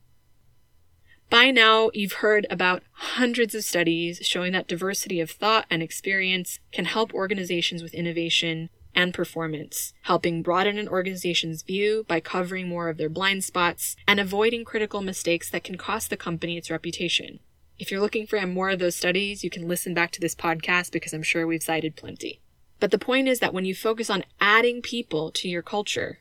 By 1.32 1.50
now, 1.50 1.90
you've 1.94 2.20
heard 2.20 2.46
about 2.50 2.82
hundreds 2.92 3.54
of 3.54 3.64
studies 3.64 4.18
showing 4.22 4.52
that 4.52 4.68
diversity 4.68 5.18
of 5.18 5.30
thought 5.30 5.64
and 5.70 5.82
experience 5.82 6.60
can 6.72 6.84
help 6.84 7.14
organizations 7.14 7.82
with 7.82 7.94
innovation 7.94 8.68
and 8.94 9.14
performance, 9.14 9.94
helping 10.02 10.42
broaden 10.42 10.76
an 10.76 10.88
organization's 10.88 11.62
view 11.62 12.04
by 12.06 12.20
covering 12.20 12.68
more 12.68 12.90
of 12.90 12.98
their 12.98 13.08
blind 13.08 13.44
spots 13.44 13.96
and 14.06 14.20
avoiding 14.20 14.64
critical 14.64 15.00
mistakes 15.00 15.48
that 15.48 15.64
can 15.64 15.76
cost 15.78 16.10
the 16.10 16.18
company 16.18 16.58
its 16.58 16.70
reputation. 16.70 17.38
If 17.78 17.90
you're 17.90 18.00
looking 18.00 18.26
for 18.26 18.44
more 18.46 18.70
of 18.70 18.78
those 18.78 18.96
studies, 18.96 19.42
you 19.42 19.50
can 19.50 19.66
listen 19.66 19.94
back 19.94 20.10
to 20.12 20.20
this 20.20 20.34
podcast 20.34 20.92
because 20.92 21.12
I'm 21.12 21.22
sure 21.22 21.46
we've 21.46 21.62
cited 21.62 21.96
plenty. 21.96 22.40
But 22.78 22.90
the 22.90 22.98
point 22.98 23.28
is 23.28 23.40
that 23.40 23.54
when 23.54 23.64
you 23.64 23.74
focus 23.74 24.10
on 24.10 24.24
adding 24.40 24.82
people 24.82 25.30
to 25.32 25.48
your 25.48 25.62
culture, 25.62 26.18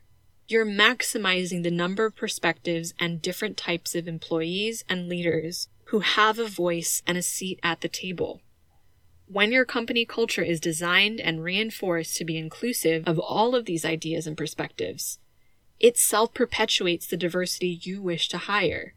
you're 0.47 0.65
maximizing 0.65 1.63
the 1.63 1.71
number 1.71 2.05
of 2.05 2.15
perspectives 2.15 2.93
and 2.99 3.21
different 3.21 3.57
types 3.57 3.95
of 3.95 4.07
employees 4.07 4.83
and 4.89 5.07
leaders 5.07 5.69
who 5.85 5.99
have 5.99 6.39
a 6.39 6.47
voice 6.47 7.01
and 7.07 7.17
a 7.17 7.21
seat 7.21 7.59
at 7.63 7.81
the 7.81 7.89
table. 7.89 8.41
When 9.27 9.51
your 9.51 9.65
company 9.65 10.05
culture 10.05 10.43
is 10.43 10.59
designed 10.59 11.21
and 11.21 11.43
reinforced 11.43 12.15
to 12.17 12.25
be 12.25 12.37
inclusive 12.37 13.07
of 13.07 13.17
all 13.17 13.55
of 13.55 13.65
these 13.65 13.85
ideas 13.85 14.27
and 14.27 14.37
perspectives, 14.37 15.19
it 15.79 15.97
self 15.97 16.33
perpetuates 16.33 17.07
the 17.07 17.17
diversity 17.17 17.79
you 17.81 18.01
wish 18.01 18.27
to 18.29 18.37
hire 18.37 18.93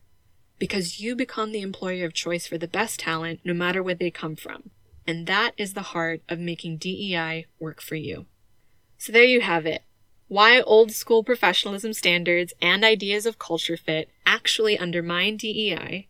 because 0.59 1.01
you 1.01 1.17
become 1.17 1.53
the 1.53 1.63
employer 1.63 2.05
of 2.05 2.15
choice 2.15 2.47
for 2.47 2.59
the 2.59 2.69
best 2.69 3.01
talent 3.01 3.41
no 3.45 3.55
matter 3.55 3.83
where 3.83 3.95
they 3.95 4.11
come 4.11 4.37
from. 4.37 4.71
And 5.07 5.27
that 5.27 5.53
is 5.57 5.75
the 5.75 5.83
heart 5.83 6.23
of 6.29 6.39
making 6.39 6.79
DEI 6.79 7.47
work 7.59 7.81
for 7.81 7.97
you. 7.97 8.27
So 8.97 9.13
there 9.13 9.25
you 9.25 9.43
have 9.43 9.67
it. 9.67 9.83
Why 10.29 10.61
old 10.61 10.93
school 10.93 11.23
professionalism 11.23 11.93
standards 11.93 12.55
and 12.63 12.83
ideas 12.83 13.27
of 13.27 13.39
culture 13.39 13.77
fit 13.77 14.09
actually 14.25 14.79
undermine 14.79 15.37
DEI, 15.37 16.09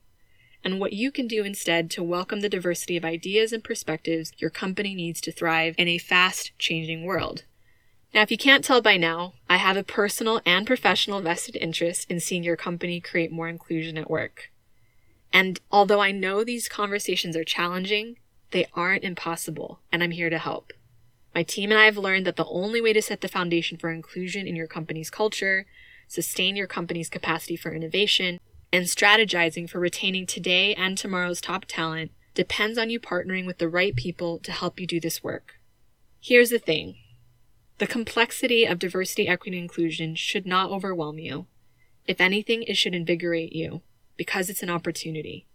and 0.62 0.80
what 0.80 0.92
you 0.92 1.10
can 1.10 1.26
do 1.26 1.44
instead 1.44 1.90
to 1.90 2.02
welcome 2.02 2.40
the 2.40 2.48
diversity 2.48 2.96
of 2.96 3.04
ideas 3.04 3.52
and 3.52 3.62
perspectives 3.62 4.32
your 4.38 4.50
company 4.50 4.94
needs 4.94 5.20
to 5.22 5.32
thrive 5.32 5.74
in 5.76 5.88
a 5.88 5.98
fast 5.98 6.52
changing 6.58 7.04
world. 7.04 7.44
Now, 8.14 8.22
if 8.22 8.30
you 8.30 8.38
can't 8.38 8.64
tell 8.64 8.80
by 8.80 8.96
now, 8.96 9.32
I 9.48 9.56
have 9.56 9.76
a 9.76 9.82
personal 9.82 10.40
and 10.46 10.64
professional 10.64 11.20
vested 11.20 11.56
interest 11.56 12.08
in 12.08 12.20
seeing 12.20 12.44
your 12.44 12.56
company 12.56 13.00
create 13.00 13.32
more 13.32 13.48
inclusion 13.48 13.98
at 13.98 14.08
work. 14.08 14.52
And 15.32 15.58
although 15.72 15.98
I 15.98 16.12
know 16.12 16.44
these 16.44 16.68
conversations 16.68 17.36
are 17.36 17.42
challenging, 17.42 18.18
they 18.52 18.66
aren't 18.72 19.02
impossible, 19.02 19.80
and 19.90 20.00
I'm 20.00 20.12
here 20.12 20.30
to 20.30 20.38
help. 20.38 20.72
My 21.34 21.42
team 21.42 21.72
and 21.72 21.80
I 21.80 21.86
have 21.86 21.96
learned 21.96 22.24
that 22.28 22.36
the 22.36 22.46
only 22.46 22.80
way 22.80 22.92
to 22.92 23.02
set 23.02 23.20
the 23.20 23.26
foundation 23.26 23.78
for 23.78 23.90
inclusion 23.90 24.46
in 24.46 24.54
your 24.54 24.68
company's 24.68 25.10
culture, 25.10 25.66
sustain 26.06 26.54
your 26.54 26.68
company's 26.68 27.08
capacity 27.08 27.56
for 27.56 27.74
innovation, 27.74 28.38
and 28.72 28.84
strategizing 28.84 29.68
for 29.68 29.80
retaining 29.80 30.26
today 30.26 30.72
and 30.76 30.96
tomorrow's 30.96 31.40
top 31.40 31.64
talent 31.66 32.12
depends 32.34 32.78
on 32.78 32.90
you 32.90 33.00
partnering 33.00 33.44
with 33.44 33.58
the 33.58 33.68
right 33.68 33.96
people 33.96 34.38
to 34.38 34.52
help 34.52 34.78
you 34.78 34.86
do 34.86 35.00
this 35.00 35.24
work. 35.24 35.54
Here's 36.20 36.50
the 36.50 36.60
thing 36.60 36.94
the 37.78 37.86
complexity 37.86 38.64
of 38.64 38.78
diversity, 38.78 39.26
equity, 39.26 39.56
and 39.56 39.64
inclusion 39.64 40.14
should 40.14 40.46
not 40.46 40.70
overwhelm 40.70 41.18
you. 41.18 41.46
If 42.06 42.20
anything, 42.20 42.62
it 42.64 42.76
should 42.76 42.94
invigorate 42.94 43.52
you 43.52 43.82
because 44.16 44.48
it's 44.48 44.62
an 44.62 44.70
opportunity. 44.70 45.46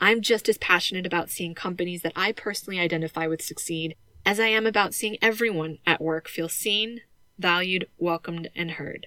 I'm 0.00 0.20
just 0.20 0.48
as 0.48 0.58
passionate 0.58 1.06
about 1.06 1.30
seeing 1.30 1.54
companies 1.54 2.02
that 2.02 2.12
I 2.16 2.32
personally 2.32 2.78
identify 2.78 3.26
with 3.26 3.42
succeed 3.42 3.96
as 4.24 4.40
I 4.40 4.48
am 4.48 4.66
about 4.66 4.94
seeing 4.94 5.16
everyone 5.22 5.78
at 5.86 6.00
work 6.00 6.28
feel 6.28 6.48
seen, 6.48 7.02
valued, 7.38 7.86
welcomed, 7.98 8.50
and 8.54 8.72
heard. 8.72 9.06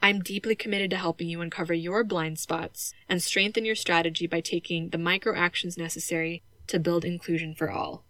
I'm 0.00 0.20
deeply 0.20 0.54
committed 0.54 0.90
to 0.90 0.96
helping 0.96 1.28
you 1.28 1.40
uncover 1.40 1.74
your 1.74 2.04
blind 2.04 2.38
spots 2.38 2.92
and 3.08 3.22
strengthen 3.22 3.64
your 3.64 3.76
strategy 3.76 4.26
by 4.26 4.40
taking 4.40 4.88
the 4.88 4.98
micro 4.98 5.36
actions 5.36 5.78
necessary 5.78 6.42
to 6.66 6.80
build 6.80 7.04
inclusion 7.04 7.54
for 7.54 7.70
all. 7.70 8.04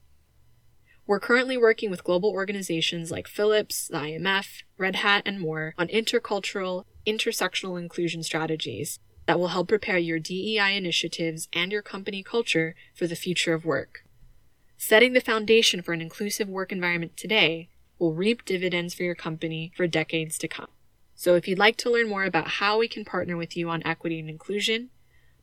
We're 1.12 1.20
currently 1.20 1.59
working 1.59 1.90
with 1.90 2.05
global 2.05 2.31
organizations 2.31 3.11
like 3.11 3.29
Philips, 3.29 3.87
the 3.87 3.98
IMF, 3.98 4.62
Red 4.79 4.96
Hat, 4.96 5.22
and 5.27 5.38
more 5.38 5.75
on 5.77 5.88
intercultural, 5.88 6.87
intersectional 7.07 7.79
inclusion 7.79 8.22
strategies 8.22 8.98
that 9.27 9.38
will 9.38 9.48
help 9.48 9.68
prepare 9.68 9.98
your 9.98 10.18
DEI 10.18 10.75
initiatives 10.75 11.48
and 11.53 11.70
your 11.70 11.83
company 11.83 12.22
culture 12.22 12.75
for 12.94 13.07
the 13.07 13.14
future 13.14 13.53
of 13.53 13.66
work. 13.66 14.07
Setting 14.79 15.12
the 15.12 15.20
foundation 15.20 15.83
for 15.83 15.92
an 15.92 16.01
inclusive 16.01 16.48
work 16.48 16.72
environment 16.72 17.14
today 17.14 17.68
will 17.98 18.14
reap 18.14 18.46
dividends 18.46 18.94
for 18.94 19.03
your 19.03 19.14
company 19.14 19.70
for 19.77 19.87
decades 19.87 20.38
to 20.38 20.48
come. 20.48 20.70
So 21.14 21.35
if 21.35 21.46
you'd 21.46 21.59
like 21.59 21.77
to 21.77 21.90
learn 21.90 22.09
more 22.09 22.25
about 22.25 22.53
how 22.53 22.79
we 22.79 22.88
can 22.88 23.05
partner 23.05 23.37
with 23.37 23.55
you 23.55 23.68
on 23.68 23.87
equity 23.87 24.18
and 24.18 24.31
inclusion, 24.31 24.88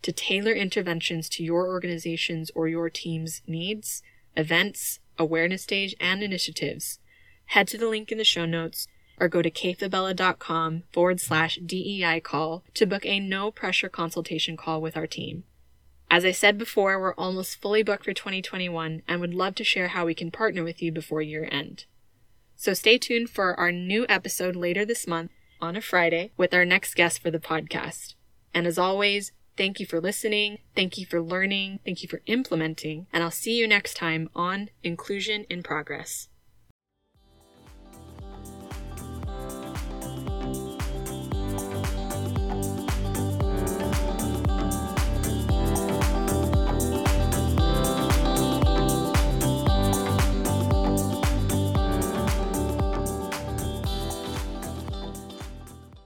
to 0.02 0.12
tailor 0.12 0.54
interventions 0.54 1.30
to 1.30 1.44
your 1.44 1.68
organization's 1.68 2.50
or 2.56 2.68
your 2.68 2.90
team's 2.90 3.44
needs, 3.46 4.02
events, 4.40 5.00
awareness 5.18 5.64
stage, 5.64 5.96
and 6.00 6.24
initiatives, 6.24 7.00
head 7.48 7.68
to 7.68 7.78
the 7.78 7.88
link 7.88 8.12
in 8.12 8.18
the 8.18 8.24
show 8.24 8.46
notes 8.46 8.88
or 9.20 9.28
go 9.28 9.42
to 9.42 9.52
kayfabella.com 9.52 10.84
forward 10.92 11.20
slash 11.20 11.60
DEI 11.66 12.22
call 12.22 12.64
to 12.74 12.86
book 12.86 13.06
a 13.06 13.20
no 13.20 13.52
pressure 13.52 13.90
consultation 13.90 14.56
call 14.56 14.82
with 14.82 14.96
our 14.96 15.08
team. 15.08 15.44
As 16.10 16.26
I 16.26 16.32
said 16.32 16.58
before, 16.58 17.00
we're 17.00 17.14
almost 17.16 17.62
fully 17.62 17.84
booked 17.84 18.06
for 18.06 18.14
2021 18.14 19.04
and 19.08 19.22
would 19.22 19.34
love 19.34 19.56
to 19.56 19.64
share 19.64 19.90
how 19.90 20.06
we 20.06 20.16
can 20.16 20.32
partner 20.32 20.64
with 20.64 20.82
you 20.82 20.92
before 20.92 21.22
year 21.22 21.48
end. 21.52 21.86
So 22.56 22.74
stay 22.74 22.98
tuned 22.98 23.30
for 23.30 23.54
our 23.60 23.72
new 23.72 24.06
episode 24.10 24.56
later 24.56 24.86
this 24.86 25.06
month 25.06 25.32
on 25.62 25.76
a 25.76 25.82
Friday 25.82 26.32
with 26.36 26.54
our 26.54 26.66
next 26.66 26.96
guest 26.96 27.22
for 27.22 27.30
the 27.30 27.40
podcast. 27.40 28.16
And 28.54 28.66
as 28.66 28.78
always, 28.78 29.32
thank 29.60 29.82
you 29.82 29.86
for 29.86 30.00
listening, 30.00 30.60
thank 30.74 30.98
you 30.98 31.06
for 31.06 31.22
learning, 31.22 31.82
thank 31.84 32.02
you 32.02 32.08
for 32.08 32.22
implementing, 32.28 33.08
and 33.12 33.22
I'll 33.22 33.30
see 33.30 33.58
you 33.58 33.68
next 33.68 33.96
time 33.96 34.30
on 34.34 34.70
Inclusion 34.84 35.44
in 35.50 35.64
Progress. 35.64 36.30